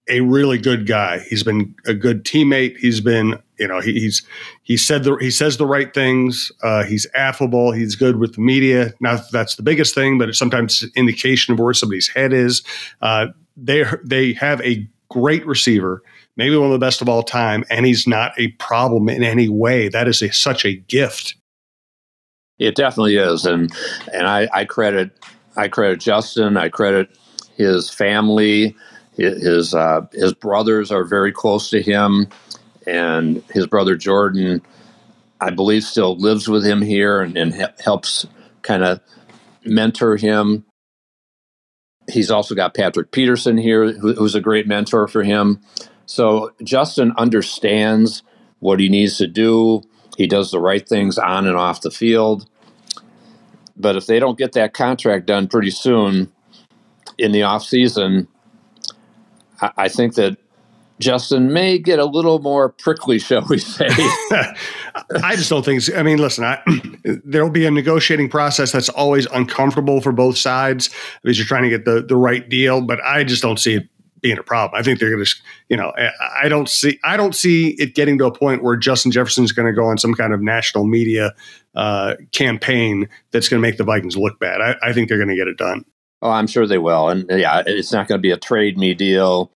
a 0.09 0.21
really 0.21 0.59
good 0.59 0.87
guy. 0.87 1.21
He's 1.29 1.43
been 1.43 1.75
a 1.87 1.95
good 1.95 2.25
teammate. 2.25 2.77
He's 2.79 3.01
been, 3.01 3.39
you 3.59 3.69
know, 3.69 3.81
he, 3.81 3.93
he's 3.93 4.23
he 4.63 4.77
said 4.77 5.05
the 5.05 5.17
he 5.17 5.31
says 5.31 5.57
the 5.57 5.67
right 5.67 5.93
things. 5.93 6.51
Uh, 6.63 6.85
he's 6.85 7.07
affable. 7.15 7.73
He's 7.73 7.95
good 7.95 8.17
with 8.17 8.35
the 8.35 8.41
media. 8.41 8.93
Now 9.01 9.21
that's 9.33 9.57
the 9.57 9.63
biggest 9.63 9.95
thing, 9.95 10.19
but 10.19 10.29
it's 10.29 10.39
sometimes 10.39 10.85
indication 10.97 11.55
of 11.55 11.61
where 11.61 11.75
somebody's 11.75 12.09
head 12.09 12.33
is. 12.33 12.63
Uh, 13.01 13.27
they 13.57 13.85
they 14.05 14.33
have 14.35 14.61
a 14.63 14.89
great 15.09 15.47
receiver, 15.47 16.03
maybe 16.37 16.57
one 16.57 16.67
of 16.67 16.73
the 16.73 16.79
best 16.79 17.01
of 17.01 17.09
all 17.09 17.23
time, 17.23 17.65
and 17.71 17.87
he's 17.87 18.07
not 18.07 18.33
a 18.39 18.49
problem 18.53 19.09
in 19.09 19.23
any 19.23 19.49
way. 19.49 19.89
That 19.89 20.09
is 20.09 20.23
a, 20.23 20.33
such 20.33 20.65
a 20.65 20.75
gift. 20.75 21.37
It 22.59 22.75
definitely 22.75 23.17
is, 23.17 23.45
and 23.45 23.73
and 24.13 24.27
I, 24.27 24.49
I 24.53 24.65
credit 24.65 25.13
I 25.57 25.69
credit 25.69 26.01
Justin. 26.01 26.57
I 26.57 26.69
credit 26.69 27.17
his 27.57 27.89
family 27.89 28.75
his 29.17 29.75
uh, 29.75 30.03
his 30.13 30.35
brothers 30.35 30.91
are 30.91 31.05
very 31.05 31.33
close 31.33 31.71
to 31.71 31.81
him, 31.81 32.29
and 32.87 33.43
his 33.51 33.67
brother 33.67 33.97
Jordan, 33.97 34.63
I 35.41 35.51
believe, 35.51 35.85
still 35.85 36.17
lives 36.17 36.49
with 36.49 36.65
him 36.67 36.83
here 36.83 37.21
and, 37.23 37.37
and 37.37 37.55
he- 37.55 37.65
helps 37.85 38.27
kind 38.63 38.85
of 38.85 39.01
mentor 39.65 40.17
him. 40.17 40.65
He's 42.11 42.31
also 42.31 42.55
got 42.55 42.75
Patrick 42.75 43.13
Peterson 43.13 43.59
here, 43.59 43.93
who, 43.93 44.15
who's 44.15 44.35
a 44.35 44.41
great 44.41 44.69
mentor 44.69 45.09
for 45.09 45.25
him. 45.25 45.61
So 46.07 46.53
Justin 46.65 47.13
understands 47.19 48.23
what 48.61 48.81
he 48.81 48.89
needs 48.89 49.19
to 49.19 49.27
do. 49.27 49.83
He 50.19 50.27
does 50.27 50.51
the 50.53 50.61
right 50.61 50.87
things 50.89 51.19
on 51.19 51.47
and 51.47 51.57
off 51.57 51.83
the 51.83 51.91
field. 51.91 52.49
But 53.77 53.97
if 53.97 54.07
they 54.07 54.21
don't 54.21 54.39
get 54.39 54.53
that 54.53 54.75
contract 54.75 55.27
done 55.27 55.49
pretty 55.49 55.71
soon 55.71 56.33
in 57.19 57.33
the 57.33 57.43
off 57.45 57.65
season, 57.65 58.29
I, 59.61 59.73
I 59.79 59.89
think 59.89 60.15
that 60.17 60.39
Justin 61.01 61.53
may 61.53 61.79
get 61.79 61.99
a 61.99 62.05
little 62.05 62.39
more 62.39 62.69
prickly, 62.69 63.19
shall 63.19 63.45
we 63.49 63.59
say? 63.59 63.89
I 65.23 65.35
just 65.35 65.51
don't 65.51 65.65
think. 65.65 65.83
I 65.95 66.03
mean, 66.03 66.19
listen, 66.19 66.45
I, 66.45 66.63
there'll 67.25 67.51
be 67.51 67.67
a 67.67 67.71
negotiating 67.71 68.29
process 68.29 68.73
that's 68.73 68.89
always 68.89 69.27
uncomfortable 69.27 70.01
for 70.01 70.13
both 70.13 70.39
sides 70.39 70.91
because 71.23 71.39
you're 71.39 71.47
trying 71.47 71.65
to 71.65 71.69
get 71.69 71.85
the 71.85 72.03
the 72.03 72.17
right 72.17 72.49
deal. 72.49 72.81
But 72.81 73.03
I 73.05 73.25
just 73.25 73.43
don't 73.43 73.59
see 73.59 73.75
it 73.75 73.89
being 74.25 74.39
a 74.39 74.43
problem. 74.43 74.81
I 74.81 74.83
think 74.83 74.99
they're 74.99 75.11
going 75.11 75.23
to, 75.23 75.35
you 75.69 75.77
know, 75.77 75.93
I 76.43 76.49
don't 76.49 76.67
see, 76.67 76.99
I 77.05 77.19
don't 77.19 77.35
see 77.35 77.73
it 77.73 77.95
getting 77.95 78.17
to 78.19 78.25
a 78.25 78.33
point 78.33 78.63
where 78.63 78.75
Justin 78.75 79.13
Jefferson's 79.13 79.53
going 79.53 79.67
to 79.67 79.73
go 79.75 79.85
on 79.85 79.99
some 79.99 80.15
kind 80.15 80.33
of 80.33 80.41
national 80.41 80.87
media 80.87 81.35
uh, 81.75 82.15
campaign 82.33 83.07
that's 83.33 83.51
going 83.51 83.61
to 83.61 83.69
make 83.69 83.77
the 83.77 83.85
Vikings 83.85 84.17
look 84.17 84.41
bad. 84.41 84.63
I, 84.63 84.77
I 84.83 84.93
think 84.95 85.11
they're 85.11 85.19
going 85.19 85.29
to 85.29 85.37
get 85.37 85.47
it 85.47 85.59
done. 85.59 85.85
Oh, 86.23 86.31
I'm 86.31 86.47
sure 86.47 86.67
they 86.67 86.79
will, 86.79 87.11
and 87.11 87.27
yeah, 87.29 87.63
it's 87.67 87.93
not 87.93 88.09
going 88.09 88.19
to 88.19 88.23
be 88.23 88.31
a 88.31 88.39
trade 88.39 88.79
me 88.79 88.95
deal. 88.95 89.53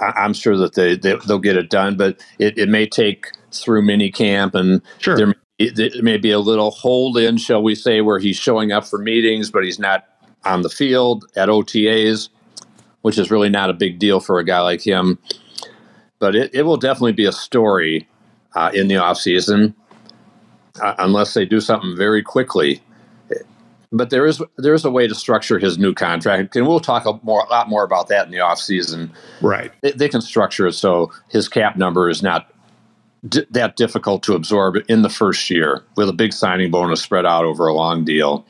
I, 0.00 0.24
am 0.24 0.34
sure 0.34 0.56
that 0.56 0.74
they, 0.74 0.96
they 0.96 1.16
will 1.28 1.38
get 1.38 1.56
it 1.56 1.70
done, 1.70 1.96
but 1.96 2.22
it, 2.38 2.58
it 2.58 2.68
may 2.68 2.86
take 2.86 3.32
through 3.52 3.82
mini 3.82 4.10
camp, 4.10 4.54
and 4.54 4.82
sure. 4.98 5.16
there, 5.16 5.34
there 5.74 5.90
may 6.02 6.18
be 6.18 6.30
a 6.30 6.38
little 6.38 6.70
hold 6.70 7.16
in, 7.16 7.36
shall 7.38 7.62
we 7.62 7.74
say, 7.74 8.00
where 8.00 8.18
he's 8.18 8.36
showing 8.36 8.72
up 8.72 8.86
for 8.86 8.98
meetings, 8.98 9.50
but 9.50 9.64
he's 9.64 9.78
not 9.78 10.06
on 10.44 10.62
the 10.62 10.70
field 10.70 11.24
at 11.36 11.48
OTAs 11.48 12.28
which 13.06 13.18
is 13.18 13.30
really 13.30 13.48
not 13.48 13.70
a 13.70 13.72
big 13.72 14.00
deal 14.00 14.18
for 14.18 14.40
a 14.40 14.44
guy 14.44 14.58
like 14.58 14.84
him. 14.84 15.16
But 16.18 16.34
it, 16.34 16.52
it 16.52 16.62
will 16.62 16.76
definitely 16.76 17.12
be 17.12 17.24
a 17.24 17.30
story 17.30 18.08
uh, 18.56 18.72
in 18.74 18.88
the 18.88 18.96
offseason 18.96 19.74
uh, 20.82 20.96
unless 20.98 21.32
they 21.32 21.46
do 21.46 21.60
something 21.60 21.96
very 21.96 22.20
quickly. 22.20 22.82
But 23.92 24.10
there 24.10 24.26
is 24.26 24.42
there 24.56 24.74
is 24.74 24.84
a 24.84 24.90
way 24.90 25.06
to 25.06 25.14
structure 25.14 25.58
his 25.58 25.78
new 25.78 25.94
contract, 25.94 26.56
and 26.56 26.66
we'll 26.66 26.80
talk 26.80 27.06
a, 27.06 27.18
more, 27.22 27.44
a 27.44 27.48
lot 27.48 27.68
more 27.68 27.84
about 27.84 28.08
that 28.08 28.26
in 28.26 28.32
the 28.32 28.38
offseason. 28.38 29.10
Right. 29.40 29.72
They, 29.82 29.92
they 29.92 30.08
can 30.08 30.20
structure 30.20 30.66
it 30.66 30.72
so 30.72 31.12
his 31.28 31.48
cap 31.48 31.76
number 31.76 32.08
is 32.10 32.22
not 32.22 32.52
d- 33.28 33.46
that 33.50 33.76
difficult 33.76 34.22
to 34.24 34.34
absorb 34.34 34.76
in 34.88 35.02
the 35.02 35.08
first 35.08 35.48
year 35.50 35.84
with 35.96 36.08
a 36.08 36.12
big 36.12 36.32
signing 36.32 36.70
bonus 36.70 37.02
spread 37.02 37.26
out 37.26 37.44
over 37.44 37.66
a 37.66 37.74
long 37.74 38.04
deal. 38.04 38.46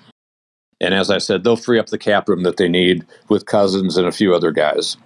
And 0.80 0.92
as 0.92 1.10
I 1.10 1.18
said, 1.18 1.42
they'll 1.42 1.56
free 1.56 1.78
up 1.78 1.86
the 1.86 1.98
cap 1.98 2.28
room 2.28 2.42
that 2.42 2.58
they 2.58 2.68
need 2.68 3.06
with 3.28 3.46
Cousins 3.46 3.96
and 3.96 4.06
a 4.06 4.12
few 4.12 4.34
other 4.34 4.52
guys. 4.52 4.96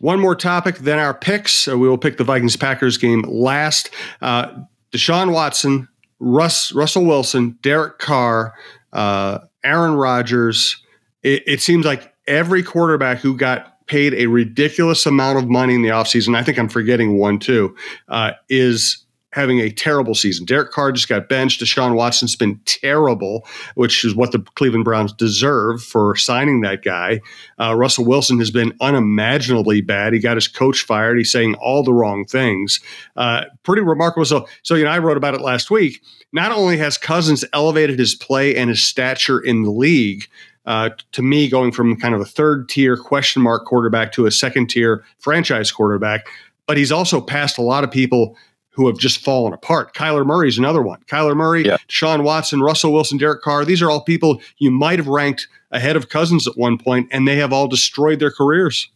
One 0.00 0.18
more 0.18 0.34
topic, 0.34 0.78
then 0.78 0.98
our 0.98 1.14
picks. 1.14 1.68
Uh, 1.68 1.78
we 1.78 1.88
will 1.88 1.98
pick 1.98 2.16
the 2.16 2.24
Vikings 2.24 2.56
Packers 2.56 2.98
game 2.98 3.22
last. 3.22 3.90
Uh, 4.20 4.52
Deshaun 4.92 5.32
Watson, 5.32 5.88
Russ, 6.20 6.72
Russell 6.72 7.04
Wilson, 7.04 7.58
Derek 7.62 7.98
Carr, 7.98 8.54
uh, 8.92 9.40
Aaron 9.64 9.94
Rodgers. 9.94 10.82
It, 11.22 11.42
it, 11.46 11.60
seems 11.60 11.86
like 11.86 12.14
every 12.26 12.62
quarterback 12.62 13.18
who 13.18 13.36
got 13.36 13.86
paid 13.86 14.14
a 14.14 14.26
ridiculous 14.26 15.06
amount 15.06 15.38
of 15.38 15.48
money 15.48 15.74
in 15.74 15.82
the 15.82 15.88
offseason, 15.88 16.36
I 16.36 16.42
think 16.42 16.58
I'm 16.58 16.68
forgetting 16.68 17.18
one 17.18 17.38
too, 17.38 17.74
uh, 18.08 18.32
is 18.48 19.04
having 19.34 19.58
a 19.58 19.68
terrible 19.68 20.14
season. 20.14 20.46
Derek 20.46 20.70
Carr 20.70 20.92
just 20.92 21.08
got 21.08 21.28
benched. 21.28 21.60
Deshaun 21.60 21.96
Watson's 21.96 22.36
been 22.36 22.60
terrible, 22.66 23.44
which 23.74 24.04
is 24.04 24.14
what 24.14 24.30
the 24.30 24.38
Cleveland 24.54 24.84
Browns 24.84 25.12
deserve 25.12 25.82
for 25.82 26.14
signing 26.14 26.60
that 26.60 26.84
guy. 26.84 27.20
Uh, 27.58 27.74
Russell 27.74 28.04
Wilson 28.04 28.38
has 28.38 28.52
been 28.52 28.72
unimaginably 28.80 29.80
bad. 29.80 30.12
He 30.12 30.20
got 30.20 30.36
his 30.36 30.46
coach 30.46 30.82
fired. 30.82 31.18
He's 31.18 31.32
saying 31.32 31.56
all 31.56 31.82
the 31.82 31.92
wrong 31.92 32.24
things. 32.24 32.78
Uh, 33.16 33.46
pretty 33.64 33.82
remarkable. 33.82 34.24
So, 34.24 34.46
so 34.62 34.76
you 34.76 34.84
know, 34.84 34.90
I 34.90 35.00
wrote 35.00 35.16
about 35.16 35.34
it 35.34 35.40
last 35.40 35.68
week. 35.68 36.00
Not 36.34 36.50
only 36.50 36.76
has 36.78 36.98
Cousins 36.98 37.44
elevated 37.52 37.98
his 37.98 38.16
play 38.16 38.56
and 38.56 38.68
his 38.68 38.82
stature 38.82 39.38
in 39.38 39.62
the 39.62 39.70
league, 39.70 40.26
uh, 40.66 40.90
to 41.12 41.22
me, 41.22 41.48
going 41.48 41.70
from 41.70 41.96
kind 41.96 42.12
of 42.12 42.20
a 42.20 42.24
third 42.24 42.68
tier 42.68 42.96
question 42.96 43.40
mark 43.40 43.64
quarterback 43.66 44.10
to 44.12 44.26
a 44.26 44.32
second 44.32 44.68
tier 44.68 45.04
franchise 45.20 45.70
quarterback, 45.70 46.26
but 46.66 46.76
he's 46.76 46.90
also 46.90 47.20
passed 47.20 47.56
a 47.56 47.62
lot 47.62 47.84
of 47.84 47.90
people 47.90 48.36
who 48.70 48.88
have 48.88 48.98
just 48.98 49.18
fallen 49.18 49.52
apart. 49.52 49.94
Kyler 49.94 50.26
Murray 50.26 50.48
is 50.48 50.58
another 50.58 50.82
one. 50.82 51.00
Kyler 51.06 51.36
Murray, 51.36 51.64
yeah. 51.64 51.76
Sean 51.86 52.24
Watson, 52.24 52.60
Russell 52.60 52.92
Wilson, 52.92 53.18
Derek 53.18 53.42
Carr. 53.42 53.64
These 53.64 53.80
are 53.80 53.88
all 53.88 54.00
people 54.00 54.40
you 54.58 54.72
might 54.72 54.98
have 54.98 55.06
ranked 55.06 55.46
ahead 55.70 55.94
of 55.94 56.08
Cousins 56.08 56.48
at 56.48 56.56
one 56.56 56.78
point, 56.78 57.08
and 57.12 57.28
they 57.28 57.36
have 57.36 57.52
all 57.52 57.68
destroyed 57.68 58.18
their 58.18 58.32
careers. 58.32 58.90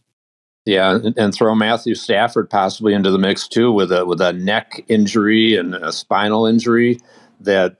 Yeah, 0.64 0.98
and 1.16 1.33
throw 1.33 1.55
Matthew 1.55 1.94
Stafford 1.94 2.51
possibly 2.51 2.92
into 2.92 3.12
the 3.12 3.18
mix 3.18 3.46
too 3.46 3.70
with 3.70 3.92
a 3.92 4.05
with 4.05 4.20
a 4.20 4.33
neck 4.33 4.85
injury 4.88 5.57
and 5.57 5.74
a 5.74 5.92
spinal 5.92 6.44
injury 6.44 6.98
that 7.40 7.77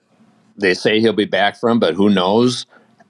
they 0.57 0.75
say 0.75 1.01
he'll 1.01 1.12
be 1.12 1.25
back 1.25 1.59
from, 1.59 1.79
but 1.79 1.94
who 1.94 2.11
knows 2.11 2.66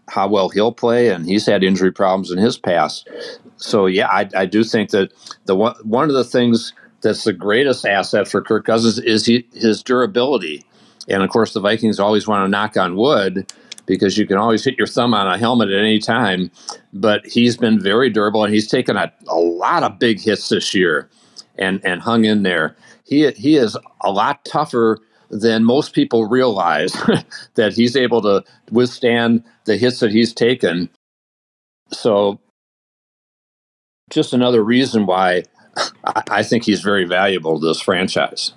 how 0.09 0.29
well 0.29 0.49
he'll 0.49 0.73
play? 0.73 1.09
And 1.09 1.27
he's 1.27 1.47
had 1.47 1.65
injury 1.65 1.93
problems 1.93 2.31
in 2.31 2.39
his 2.39 2.59
past. 2.59 3.09
So 3.57 3.87
yeah, 3.87 4.09
I, 4.09 4.29
I 4.35 4.47
do 4.47 4.63
think 4.65 4.91
that 4.91 5.13
the 5.47 5.57
one 5.57 5.75
one 5.83 6.09
of 6.09 6.15
the 6.15 6.25
things 6.25 6.73
that's 7.01 7.25
the 7.25 7.33
greatest 7.33 7.87
asset 7.87 8.29
for 8.29 8.43
Kirk 8.43 8.67
Cousins 8.67 8.99
is 8.99 9.27
he, 9.27 9.47
his 9.55 9.83
durability. 9.83 10.65
And 11.09 11.23
of 11.23 11.31
course, 11.31 11.55
the 11.55 11.61
Vikings 11.61 12.01
always 12.01 12.27
want 12.27 12.45
to 12.45 12.49
knock 12.49 12.77
on 12.77 12.97
wood 12.97 13.53
because 13.87 14.19
you 14.19 14.27
can 14.27 14.37
always 14.37 14.65
hit 14.65 14.77
your 14.77 14.87
thumb 14.87 15.15
on 15.15 15.27
a 15.27 15.39
helmet 15.39 15.71
at 15.71 15.79
any 15.79 15.99
time. 15.99 16.51
But 16.93 17.27
he's 17.27 17.57
been 17.57 17.81
very 17.81 18.11
durable 18.11 18.45
and 18.45 18.53
he's 18.53 18.69
taken 18.69 18.97
a, 18.97 19.13
a 19.29 19.39
lot 19.39 19.83
of 19.83 19.99
big 19.99 20.21
hits 20.21 20.49
this 20.49 20.75
year 20.75 21.09
and, 21.57 21.81
and 21.85 22.03
hung 22.03 22.25
in 22.25 22.43
there. 22.43 22.77
He, 23.05 23.31
he 23.33 23.57
is 23.57 23.77
a 24.03 24.11
lot 24.11 24.45
tougher 24.45 24.99
than 25.31 25.65
most 25.65 25.93
people 25.93 26.27
realize 26.27 26.93
that 27.55 27.73
he's 27.75 27.97
able 27.97 28.23
to 28.23 28.45
withstand 28.71 29.45
the 29.65 29.77
hits 29.77 30.01
that 30.01 30.11
he's 30.11 30.33
taken. 30.33 30.89
So, 31.91 32.41
just 34.11 34.33
another 34.33 34.63
reason 34.63 35.07
why 35.07 35.45
I 36.05 36.43
think 36.43 36.65
he's 36.65 36.81
very 36.81 37.05
valuable 37.05 37.61
to 37.61 37.67
this 37.67 37.81
franchise. 37.81 38.53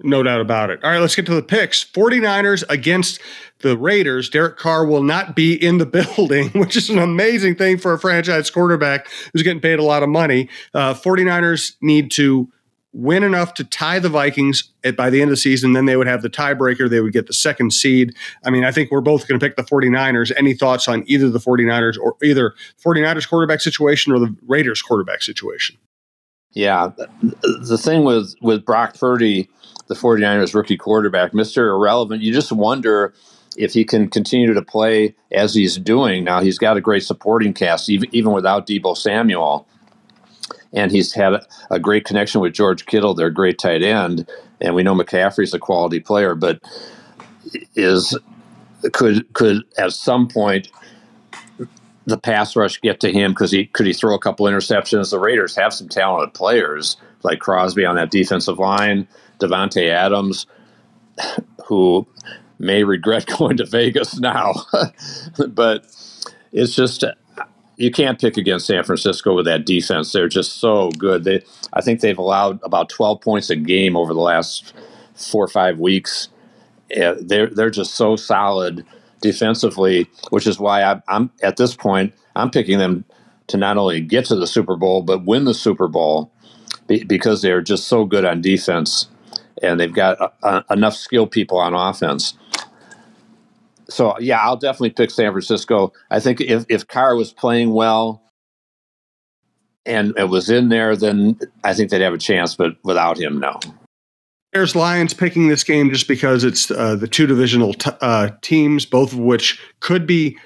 No 0.00 0.22
doubt 0.22 0.40
about 0.40 0.70
it. 0.70 0.82
All 0.84 0.90
right, 0.90 1.00
let's 1.00 1.16
get 1.16 1.26
to 1.26 1.34
the 1.34 1.42
picks. 1.42 1.84
49ers 1.84 2.62
against 2.68 3.20
the 3.60 3.76
Raiders. 3.76 4.30
Derek 4.30 4.56
Carr 4.56 4.86
will 4.86 5.02
not 5.02 5.34
be 5.34 5.54
in 5.54 5.78
the 5.78 5.86
building, 6.16 6.50
which 6.50 6.76
is 6.76 6.88
an 6.88 6.98
amazing 6.98 7.56
thing 7.56 7.78
for 7.78 7.92
a 7.92 7.98
franchise 7.98 8.48
quarterback 8.48 9.08
who's 9.32 9.42
getting 9.42 9.60
paid 9.60 9.80
a 9.80 9.84
lot 9.84 10.04
of 10.04 10.08
money. 10.08 10.48
Uh, 10.72 10.94
49ers 10.94 11.74
need 11.80 12.12
to 12.12 12.48
win 12.92 13.22
enough 13.22 13.54
to 13.54 13.64
tie 13.64 13.98
the 13.98 14.08
Vikings 14.08 14.72
at, 14.82 14.96
by 14.96 15.10
the 15.10 15.20
end 15.20 15.28
of 15.28 15.32
the 15.32 15.36
season. 15.36 15.72
Then 15.72 15.84
they 15.84 15.96
would 15.96 16.06
have 16.06 16.22
the 16.22 16.30
tiebreaker. 16.30 16.88
They 16.88 17.00
would 17.00 17.12
get 17.12 17.26
the 17.26 17.32
second 17.32 17.72
seed. 17.72 18.14
I 18.44 18.50
mean, 18.50 18.64
I 18.64 18.72
think 18.72 18.90
we're 18.90 19.00
both 19.00 19.28
going 19.28 19.38
to 19.38 19.44
pick 19.44 19.56
the 19.56 19.62
49ers. 19.62 20.32
Any 20.36 20.54
thoughts 20.54 20.88
on 20.88 21.04
either 21.06 21.28
the 21.28 21.38
49ers 21.38 21.98
or 21.98 22.16
either 22.22 22.54
49ers 22.84 23.28
quarterback 23.28 23.60
situation 23.60 24.12
or 24.12 24.18
the 24.18 24.34
Raiders 24.46 24.82
quarterback 24.82 25.22
situation? 25.22 25.76
Yeah. 26.52 26.92
The 27.22 27.78
thing 27.78 28.04
with, 28.04 28.34
with 28.40 28.64
Brock 28.64 28.98
Purdy, 28.98 29.48
the 29.88 29.94
49ers 29.94 30.54
rookie 30.54 30.78
quarterback, 30.78 31.32
Mr. 31.32 31.68
Irrelevant, 31.68 32.22
you 32.22 32.32
just 32.32 32.52
wonder 32.52 33.14
if 33.56 33.74
he 33.74 33.84
can 33.84 34.08
continue 34.08 34.54
to 34.54 34.62
play 34.62 35.14
as 35.32 35.54
he's 35.54 35.76
doing. 35.76 36.24
Now, 36.24 36.40
he's 36.40 36.58
got 36.58 36.76
a 36.76 36.80
great 36.80 37.02
supporting 37.02 37.52
cast, 37.52 37.90
even, 37.90 38.08
even 38.12 38.32
without 38.32 38.66
Deebo 38.66 38.96
Samuel. 38.96 39.68
And 40.72 40.90
he's 40.90 41.12
had 41.12 41.44
a, 41.70 41.78
great 41.78 42.04
connection 42.04 42.40
with 42.40 42.52
George 42.52 42.86
Kittle, 42.86 43.14
their 43.14 43.30
great 43.30 43.58
tight 43.58 43.82
end. 43.82 44.28
And 44.60 44.74
we 44.74 44.82
know 44.82 44.94
McCaffrey's 44.94 45.54
a 45.54 45.58
quality 45.58 46.00
player, 46.00 46.34
but 46.34 46.60
is 47.74 48.16
could 48.92 49.32
could 49.32 49.62
at 49.76 49.92
some 49.92 50.28
point 50.28 50.70
the 52.06 52.18
pass 52.18 52.56
rush 52.56 52.80
get 52.80 53.00
to 53.00 53.12
him 53.12 53.32
because 53.32 53.50
he 53.50 53.66
could 53.66 53.86
he 53.86 53.92
throw 53.92 54.14
a 54.14 54.18
couple 54.18 54.46
interceptions. 54.46 55.10
The 55.10 55.18
Raiders 55.18 55.54
have 55.56 55.74
some 55.74 55.88
talented 55.88 56.34
players 56.34 56.96
like 57.22 57.40
Crosby 57.40 57.84
on 57.84 57.96
that 57.96 58.10
defensive 58.10 58.58
line, 58.58 59.06
Davante 59.38 59.88
Adams, 59.90 60.46
who 61.66 62.06
may 62.58 62.84
regret 62.84 63.26
going 63.38 63.56
to 63.58 63.66
Vegas 63.66 64.18
now, 64.18 64.54
but 65.48 65.84
it's 66.52 66.74
just 66.74 67.04
you 67.78 67.92
can't 67.92 68.20
pick 68.20 68.36
against 68.36 68.66
San 68.66 68.84
Francisco 68.84 69.34
with 69.34 69.46
that 69.46 69.64
defense. 69.64 70.12
They're 70.12 70.28
just 70.28 70.58
so 70.58 70.90
good. 70.92 71.24
They 71.24 71.42
I 71.72 71.80
think 71.80 72.00
they've 72.00 72.18
allowed 72.18 72.60
about 72.62 72.90
12 72.90 73.20
points 73.20 73.50
a 73.50 73.56
game 73.56 73.96
over 73.96 74.12
the 74.12 74.20
last 74.20 74.74
four 75.14 75.44
or 75.44 75.48
five 75.48 75.78
weeks. 75.78 76.28
They're 76.90 77.48
they're 77.48 77.70
just 77.70 77.94
so 77.94 78.16
solid 78.16 78.84
defensively, 79.22 80.08
which 80.30 80.46
is 80.46 80.58
why 80.58 80.82
I, 80.82 81.02
I'm 81.08 81.30
at 81.42 81.56
this 81.56 81.74
point 81.74 82.14
I'm 82.36 82.50
picking 82.50 82.78
them 82.78 83.04
to 83.48 83.56
not 83.56 83.78
only 83.78 84.00
get 84.00 84.26
to 84.26 84.36
the 84.36 84.46
Super 84.46 84.76
Bowl 84.76 85.02
but 85.02 85.24
win 85.24 85.44
the 85.44 85.54
Super 85.54 85.88
Bowl 85.88 86.32
be, 86.88 87.04
because 87.04 87.42
they're 87.42 87.62
just 87.62 87.86
so 87.86 88.04
good 88.04 88.24
on 88.24 88.42
defense 88.42 89.08
and 89.62 89.78
they've 89.78 89.92
got 89.94 90.20
uh, 90.20 90.30
uh, 90.42 90.62
enough 90.70 90.94
skilled 90.94 91.30
people 91.30 91.58
on 91.58 91.74
offense. 91.74 92.34
So 93.90 94.18
yeah, 94.18 94.40
I'll 94.40 94.56
definitely 94.56 94.90
pick 94.90 95.10
San 95.10 95.32
Francisco. 95.32 95.92
I 96.10 96.20
think 96.20 96.40
if 96.40 96.64
if 96.68 96.86
Carr 96.86 97.16
was 97.16 97.32
playing 97.32 97.72
well 97.72 98.22
and 99.86 100.12
it 100.18 100.28
was 100.28 100.50
in 100.50 100.68
there, 100.68 100.96
then 100.96 101.38
I 101.64 101.74
think 101.74 101.90
they'd 101.90 102.02
have 102.02 102.14
a 102.14 102.18
chance. 102.18 102.54
But 102.54 102.76
without 102.84 103.18
him, 103.18 103.40
no. 103.40 103.58
Bears 104.52 104.74
Lions 104.74 105.12
picking 105.12 105.48
this 105.48 105.62
game 105.62 105.90
just 105.90 106.08
because 106.08 106.42
it's 106.42 106.70
uh, 106.70 106.96
the 106.96 107.06
two 107.06 107.26
divisional 107.26 107.74
t- 107.74 107.90
uh, 108.00 108.30
teams, 108.40 108.86
both 108.86 109.12
of 109.12 109.18
which 109.18 109.60
could 109.80 110.06
be 110.06 110.38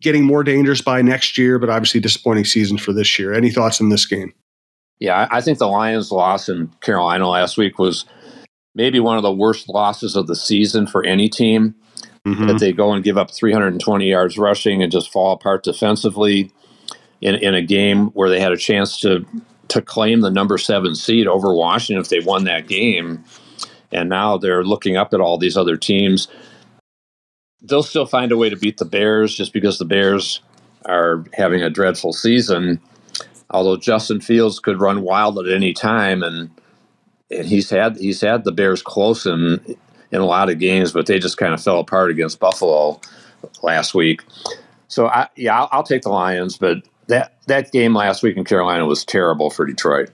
getting 0.00 0.24
more 0.24 0.44
dangerous 0.44 0.80
by 0.80 1.02
next 1.02 1.38
year, 1.38 1.58
but 1.58 1.70
obviously 1.70 2.00
disappointing 2.00 2.44
seasons 2.44 2.80
for 2.80 2.92
this 2.92 3.18
year. 3.18 3.32
Any 3.32 3.50
thoughts 3.50 3.80
in 3.80 3.88
this 3.88 4.06
game? 4.06 4.32
Yeah, 4.98 5.26
I 5.30 5.40
think 5.40 5.58
the 5.58 5.66
Lions' 5.66 6.12
loss 6.12 6.48
in 6.48 6.68
Carolina 6.80 7.28
last 7.28 7.56
week 7.56 7.78
was 7.78 8.04
maybe 8.74 9.00
one 9.00 9.16
of 9.16 9.22
the 9.22 9.32
worst 9.32 9.68
losses 9.68 10.14
of 10.14 10.28
the 10.28 10.36
season 10.36 10.86
for 10.86 11.04
any 11.04 11.28
team. 11.28 11.74
Mm-hmm. 12.26 12.46
That 12.46 12.60
they 12.60 12.72
go 12.72 12.92
and 12.92 13.02
give 13.02 13.18
up 13.18 13.32
320 13.32 14.08
yards 14.08 14.38
rushing 14.38 14.80
and 14.80 14.92
just 14.92 15.10
fall 15.10 15.32
apart 15.32 15.64
defensively 15.64 16.52
in, 17.20 17.34
in 17.34 17.54
a 17.54 17.62
game 17.62 18.08
where 18.08 18.28
they 18.28 18.38
had 18.38 18.52
a 18.52 18.56
chance 18.56 19.00
to 19.00 19.26
to 19.68 19.80
claim 19.80 20.20
the 20.20 20.30
number 20.30 20.58
seven 20.58 20.94
seed 20.94 21.26
over 21.26 21.54
Washington 21.54 22.00
if 22.00 22.10
they 22.10 22.20
won 22.20 22.44
that 22.44 22.68
game. 22.68 23.24
And 23.90 24.08
now 24.08 24.36
they're 24.36 24.64
looking 24.64 24.96
up 24.96 25.14
at 25.14 25.20
all 25.20 25.38
these 25.38 25.56
other 25.56 25.76
teams. 25.76 26.28
They'll 27.62 27.82
still 27.82 28.06
find 28.06 28.32
a 28.32 28.36
way 28.36 28.50
to 28.50 28.56
beat 28.56 28.78
the 28.78 28.84
Bears 28.84 29.34
just 29.34 29.52
because 29.52 29.78
the 29.78 29.84
Bears 29.84 30.40
are 30.84 31.24
having 31.32 31.62
a 31.62 31.70
dreadful 31.70 32.12
season. 32.12 32.80
Although 33.50 33.76
Justin 33.76 34.20
Fields 34.20 34.58
could 34.60 34.80
run 34.80 35.02
wild 35.02 35.38
at 35.38 35.52
any 35.52 35.72
time, 35.72 36.22
and 36.22 36.50
and 37.30 37.46
he's 37.46 37.70
had 37.70 37.96
he's 37.96 38.20
had 38.20 38.44
the 38.44 38.52
Bears 38.52 38.82
close 38.82 39.26
in 39.26 39.76
in 40.12 40.20
a 40.20 40.26
lot 40.26 40.50
of 40.50 40.58
games, 40.58 40.92
but 40.92 41.06
they 41.06 41.18
just 41.18 41.38
kind 41.38 41.54
of 41.54 41.62
fell 41.62 41.80
apart 41.80 42.10
against 42.10 42.38
Buffalo 42.38 43.00
last 43.62 43.94
week. 43.94 44.22
So 44.88 45.06
I, 45.08 45.28
yeah, 45.36 45.58
I'll, 45.58 45.68
I'll 45.72 45.82
take 45.82 46.02
the 46.02 46.10
Lions, 46.10 46.58
but 46.58 46.78
that 47.08 47.38
that 47.46 47.72
game 47.72 47.94
last 47.94 48.22
week 48.22 48.36
in 48.36 48.44
Carolina 48.44 48.86
was 48.86 49.04
terrible 49.04 49.50
for 49.50 49.64
Detroit. 49.64 50.10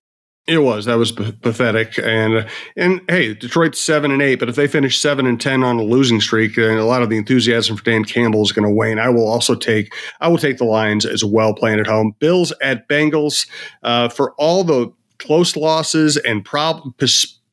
It 0.46 0.62
was 0.62 0.87
that 0.87 0.94
was 0.94 1.12
pathetic, 1.12 1.98
and 1.98 2.48
and 2.74 3.02
hey, 3.08 3.34
Detroit's 3.34 3.78
seven 3.78 4.11
and 4.11 4.22
eight, 4.22 4.37
but 4.37 4.48
if 4.48 4.56
they 4.56 4.66
finish 4.66 4.98
seven 4.98 5.26
and 5.26 5.38
ten 5.38 5.62
on 5.62 5.78
a 5.78 5.82
losing 5.82 6.22
streak, 6.22 6.54
then 6.54 6.78
a 6.78 6.87
lot 6.87 7.02
of 7.02 7.11
the 7.11 7.18
enthusiasm 7.18 7.76
for 7.76 7.84
Dan 7.84 8.04
Campbell 8.04 8.42
is 8.42 8.52
going 8.52 8.66
to 8.66 8.74
wane. 8.74 8.98
I 8.98 9.11
will 9.11 9.28
also 9.28 9.54
take 9.54 9.92
I 10.20 10.28
will 10.28 10.38
take 10.38 10.56
the 10.56 10.64
Lions 10.64 11.04
as 11.04 11.22
well 11.22 11.52
playing 11.52 11.80
at 11.80 11.87
home. 11.87 12.14
Bills 12.18 12.52
at 12.62 12.88
Bengals 12.88 13.46
uh, 13.82 14.08
for 14.08 14.32
all 14.38 14.64
the 14.64 14.90
close 15.18 15.56
losses 15.56 16.16
and 16.16 16.44
prob- 16.44 16.96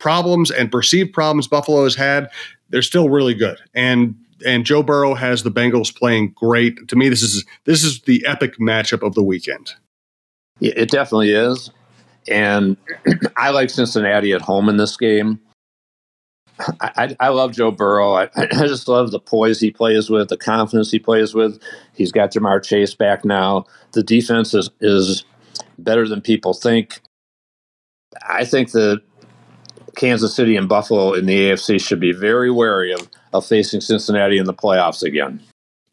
problems 0.05 0.51
and 0.51 0.71
perceived 0.71 1.11
problems 1.13 1.47
Buffalo 1.47 1.83
has 1.83 1.95
had. 1.95 2.29
They're 2.69 2.83
still 2.83 3.09
really 3.09 3.33
good, 3.33 3.57
and 3.73 4.13
and 4.45 4.63
Joe 4.63 4.83
Burrow 4.83 5.15
has 5.15 5.41
the 5.41 5.49
Bengals 5.49 5.95
playing 5.95 6.33
great. 6.35 6.87
To 6.89 6.95
me, 6.95 7.09
this 7.09 7.23
is 7.23 7.43
this 7.63 7.83
is 7.83 8.01
the 8.01 8.23
epic 8.27 8.59
matchup 8.59 9.01
of 9.01 9.15
the 9.15 9.23
weekend. 9.23 9.73
It 10.61 10.91
definitely 10.91 11.31
is, 11.31 11.71
and 12.27 12.77
I 13.35 13.49
like 13.49 13.71
Cincinnati 13.71 14.31
at 14.31 14.43
home 14.43 14.69
in 14.69 14.77
this 14.77 14.95
game. 14.95 15.39
I, 16.79 17.15
I, 17.19 17.29
love 17.29 17.51
Joe 17.51 17.71
Burrow. 17.71 18.13
I, 18.13 18.29
I, 18.35 18.67
just 18.67 18.87
love 18.87 19.09
the 19.09 19.19
poise 19.19 19.59
he 19.59 19.71
plays 19.71 20.09
with, 20.09 20.29
the 20.29 20.37
confidence 20.37 20.89
he 20.91 20.99
plays 20.99 21.33
with. 21.33 21.59
He's 21.95 22.11
got 22.11 22.31
Ja'Marr 22.31 22.63
Chase 22.63 22.93
back 22.93 23.25
now. 23.25 23.65
The 23.93 24.03
defense 24.03 24.53
is 24.53 24.69
is 24.81 25.25
better 25.79 26.07
than 26.07 26.21
people 26.21 26.53
think. 26.53 27.01
I 28.29 28.45
think 28.45 28.71
that 28.71 29.01
Kansas 29.95 30.35
City 30.35 30.55
and 30.55 30.69
Buffalo 30.69 31.13
in 31.13 31.25
the 31.25 31.49
AFC 31.49 31.81
should 31.81 31.99
be 31.99 32.11
very 32.11 32.51
wary 32.51 32.93
of, 32.93 33.09
of 33.33 33.45
facing 33.45 33.81
Cincinnati 33.81 34.37
in 34.37 34.45
the 34.45 34.53
playoffs 34.53 35.03
again. 35.03 35.41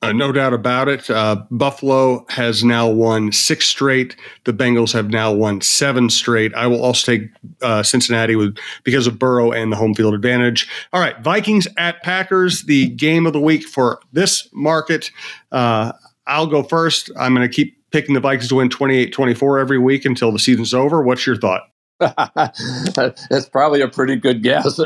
Uh, 0.03 0.11
no 0.11 0.33
doubt 0.33 0.53
about 0.53 0.89
it. 0.89 1.09
Uh, 1.09 1.45
Buffalo 1.53 2.27
has 2.29 2.65
now 2.65 2.89
won 2.89 3.31
six 3.31 3.67
straight. 3.67 4.17
The 4.45 4.53
Bengals 4.53 4.93
have 4.93 5.11
now 5.11 5.33
won 5.33 5.61
seven 5.61 6.11
straight. 6.11 6.53
I 6.55 6.67
will 6.67 6.83
also 6.83 7.13
take 7.13 7.31
uh, 7.63 7.85
Cincinnati 7.85 8.35
with 8.35 8.59
because 8.83 9.07
of 9.07 9.21
Burrow 9.21 9.53
and 9.53 9.71
the 9.71 9.77
home 9.77 9.95
field 9.95 10.15
advantage. 10.15 10.69
All 10.93 11.01
right, 11.01 11.17
Vikings 11.21 11.69
at 11.77 12.03
Packers, 12.03 12.65
the 12.65 12.89
game 12.89 13.27
of 13.27 13.33
the 13.33 13.41
week 13.41 13.63
for 13.63 14.01
this 14.13 14.49
market. 14.53 15.13
Uh, 15.53 15.93
I'll 16.27 16.49
go 16.49 16.65
first. 16.65 17.09
I'm 17.17 17.33
going 17.33 17.49
to 17.49 17.55
keep 17.55 17.79
picking 17.93 18.15
the 18.15 18.21
Vikings 18.21 18.49
to 18.49 18.57
win 18.57 18.71
28 18.71 19.13
24 19.13 19.61
every 19.61 19.79
week 19.79 20.05
until 20.05 20.33
the 20.33 20.41
season's 20.41 20.75
over. 20.75 21.01
What's 21.03 21.25
your 21.27 21.37
thought? 21.37 21.63
That's 23.31 23.49
probably 23.49 23.81
a 23.81 23.89
pretty 23.89 24.17
good 24.17 24.43
guess. 24.43 24.81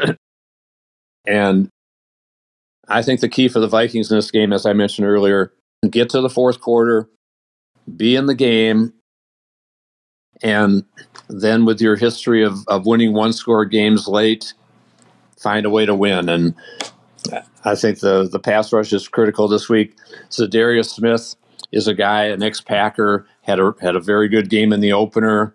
and 1.26 1.70
I 2.88 3.02
think 3.02 3.20
the 3.20 3.29
key 3.29 3.48
for 3.48 3.61
the 3.61 3.68
Vikings 3.68 4.11
in 4.11 4.18
this 4.18 4.31
game, 4.31 4.52
as 4.52 4.66
I 4.66 4.72
mentioned 4.72 5.07
earlier, 5.07 5.52
get 5.90 6.11
to 6.11 6.20
the 6.20 6.31
fourth 6.31 6.61
quarter, 6.61 7.09
be 7.96 8.16
in 8.16 8.26
the 8.26 8.35
game, 8.35 8.92
and 10.42 10.85
then 11.29 11.64
with 11.64 11.81
your 11.81 11.96
history 11.96 12.44
of, 12.44 12.66
of 12.68 12.87
winning 12.87 13.12
one 13.12 13.33
score 13.33 13.64
games 13.64 14.07
late, 14.07 14.52
find 15.38 15.66
a 15.66 15.70
way 15.70 15.87
to 15.87 15.94
win. 15.94 16.29
And 16.29 16.55
I 17.64 17.74
think 17.74 18.00
the, 18.00 18.29
the 18.31 18.38
pass 18.38 18.72
rush 18.72 18.92
is 18.92 19.09
critical 19.09 19.48
this 19.48 19.68
week. 19.68 19.96
Za'Darius 20.31 20.90
Smith 20.90 21.35
is 21.72 21.88
a 21.88 21.94
guy, 21.94 22.24
an 22.24 22.42
ex 22.42 22.61
Packer, 22.61 23.26
had 23.42 23.59
a, 23.59 23.74
had 23.81 23.96
a 23.96 24.00
very 24.00 24.29
good 24.29 24.50
game 24.50 24.72
in 24.72 24.81
the 24.81 24.92
opener 24.92 25.55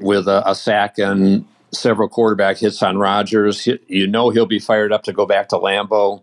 with 0.00 0.28
a, 0.28 0.48
a 0.48 0.54
sack 0.54 0.98
and 0.98 1.44
several 1.72 2.08
quarterback 2.08 2.58
hits 2.58 2.82
on 2.82 2.98
Rodgers. 2.98 3.62
He, 3.62 3.78
you 3.86 4.06
know 4.06 4.30
he'll 4.30 4.46
be 4.46 4.58
fired 4.58 4.92
up 4.92 5.02
to 5.04 5.12
go 5.12 5.26
back 5.26 5.48
to 5.48 5.56
Lambeau, 5.56 6.22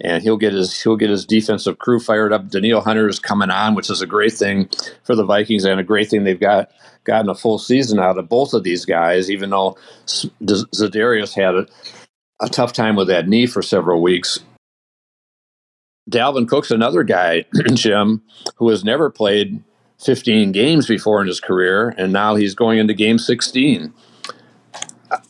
and 0.00 0.22
he'll 0.22 0.36
get 0.36 0.52
his 0.52 0.80
he'll 0.82 0.96
get 0.96 1.10
his 1.10 1.24
defensive 1.24 1.78
crew 1.78 2.00
fired 2.00 2.32
up. 2.32 2.48
Danielle 2.48 2.80
Hunter 2.80 3.08
is 3.08 3.18
coming 3.18 3.50
on, 3.50 3.74
which 3.74 3.90
is 3.90 4.02
a 4.02 4.06
great 4.06 4.32
thing 4.32 4.68
for 5.04 5.14
the 5.14 5.24
Vikings 5.24 5.64
and 5.64 5.80
a 5.80 5.84
great 5.84 6.10
thing 6.10 6.24
they've 6.24 6.40
got 6.40 6.70
gotten 7.04 7.28
a 7.28 7.34
full 7.34 7.58
season 7.58 7.98
out 7.98 8.18
of 8.18 8.28
both 8.28 8.54
of 8.54 8.64
these 8.64 8.84
guys. 8.84 9.30
Even 9.30 9.50
though 9.50 9.76
Za'Darius 10.06 11.34
had 11.34 11.54
a, 11.54 11.66
a 12.40 12.48
tough 12.48 12.72
time 12.72 12.96
with 12.96 13.08
that 13.08 13.28
knee 13.28 13.46
for 13.46 13.62
several 13.62 14.02
weeks. 14.02 14.40
Dalvin 16.10 16.46
Cook's 16.46 16.70
another 16.70 17.02
guy, 17.02 17.46
Jim, 17.72 18.22
who 18.56 18.68
has 18.68 18.84
never 18.84 19.08
played 19.10 19.62
15 20.04 20.52
games 20.52 20.86
before 20.86 21.20
in 21.20 21.26
his 21.26 21.40
career, 21.40 21.94
and 21.96 22.12
now 22.12 22.34
he's 22.34 22.54
going 22.54 22.78
into 22.78 22.94
game 22.94 23.18
16. 23.18 23.92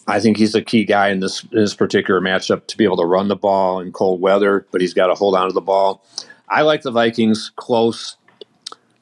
I 0.07 0.21
think 0.21 0.37
he's 0.37 0.55
a 0.55 0.63
key 0.63 0.85
guy 0.85 1.09
in 1.11 1.21
this, 1.21 1.43
in 1.45 1.61
this 1.61 1.75
particular 1.75 2.21
matchup 2.21 2.67
to 2.67 2.77
be 2.77 2.85
able 2.85 2.97
to 2.97 3.05
run 3.05 3.29
the 3.29 3.37
ball 3.37 3.81
in 3.81 3.93
cold 3.93 4.21
weather, 4.21 4.67
but 4.71 4.81
he's 4.81 4.95
got 4.95 5.09
to 5.09 5.15
hold 5.15 5.35
on 5.35 5.49
to 5.49 5.53
the 5.53 5.61
ball. 5.61 6.05
I 6.49 6.63
like 6.63 6.83
the 6.83 6.91
Vikings 6.91 7.53
close. 7.57 8.17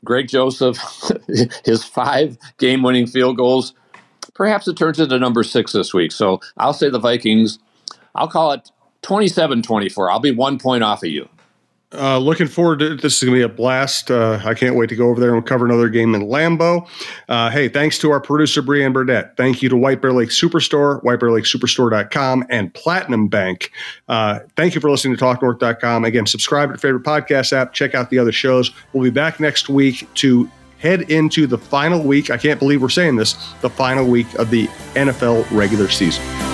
Greg 0.05 0.29
Joseph, 0.29 0.79
his 1.65 1.85
five 1.85 2.37
game 2.59 2.83
winning 2.83 3.07
field 3.07 3.37
goals, 3.37 3.73
perhaps 4.35 4.67
it 4.67 4.77
turns 4.77 4.99
into 4.99 5.19
number 5.19 5.45
six 5.45 5.73
this 5.73 5.95
week. 5.95 6.13
So 6.13 6.41
I'll 6.57 6.73
say 6.73 6.91
the 6.91 6.99
Vikings, 6.99 7.59
I'll 8.15 8.29
call 8.29 8.53
it 8.53 8.71
27 9.03 9.63
24. 9.63 10.11
I'll 10.11 10.19
be 10.19 10.33
one 10.33 10.59
point 10.59 10.83
off 10.83 11.03
of 11.03 11.11
you. 11.11 11.29
Uh, 11.95 12.19
looking 12.19 12.47
forward 12.47 12.79
to 12.79 12.97
this 12.97 13.23
is 13.23 13.29
going 13.29 13.39
to 13.39 13.47
be 13.47 13.53
a 13.53 13.55
blast. 13.55 14.11
Uh, 14.11 14.41
I 14.45 14.55
can't 14.55 14.77
wait 14.77 14.89
to 14.89 14.97
go 14.97 15.09
over 15.09 15.21
there 15.21 15.35
and 15.35 15.45
cover 15.45 15.67
another 15.67 15.89
game 15.89 16.15
in 16.15 16.23
Lambeau. 16.23 16.89
Uh, 17.29 17.51
hey, 17.51 17.69
thanks 17.69 17.99
to 17.99 18.11
our 18.11 18.21
producer, 18.21 18.63
Brianne 18.63 18.93
Burdett. 18.93 19.37
Thank 19.37 19.63
you 19.63 19.69
to 19.69 19.77
White 19.77 20.01
Bear 20.01 20.13
Lake 20.13 20.31
Superstore, 20.31 21.03
whitebearlakesuperstore.com, 21.03 22.47
and 22.49 22.73
Platinum 22.75 23.29
Bank. 23.29 23.73
Uh, 24.09 24.41
thank 24.57 24.75
you 24.75 24.81
for 24.81 24.91
listening 24.91 25.17
to 25.17 25.25
TalkNorth.com. 25.25 26.05
Again, 26.05 26.27
subscribe 26.27 26.69
to 26.69 26.73
your 26.73 26.79
favorite 26.79 27.05
podcast 27.05 27.53
app. 27.53 27.73
Check 27.73 27.95
out 27.95 28.11
the 28.11 28.19
other 28.19 28.33
shows. 28.33 28.71
We'll 28.93 29.05
be 29.05 29.11
back 29.11 29.41
next 29.41 29.69
week 29.69 30.09
to 30.15 30.51
head 30.79 31.03
into 31.11 31.47
the 31.47 31.59
final 31.59 32.03
week. 32.03 32.31
I 32.31 32.37
can't 32.37 32.59
believe 32.59 32.83
we're 32.83 32.89
saying 32.89 33.17
this 33.17 33.35
the 33.61 33.71
final 33.71 34.07
week 34.07 34.33
of 34.35 34.51
the 34.51 34.67
NFL 34.95 35.47
regular 35.51 35.89
season. 35.89 36.52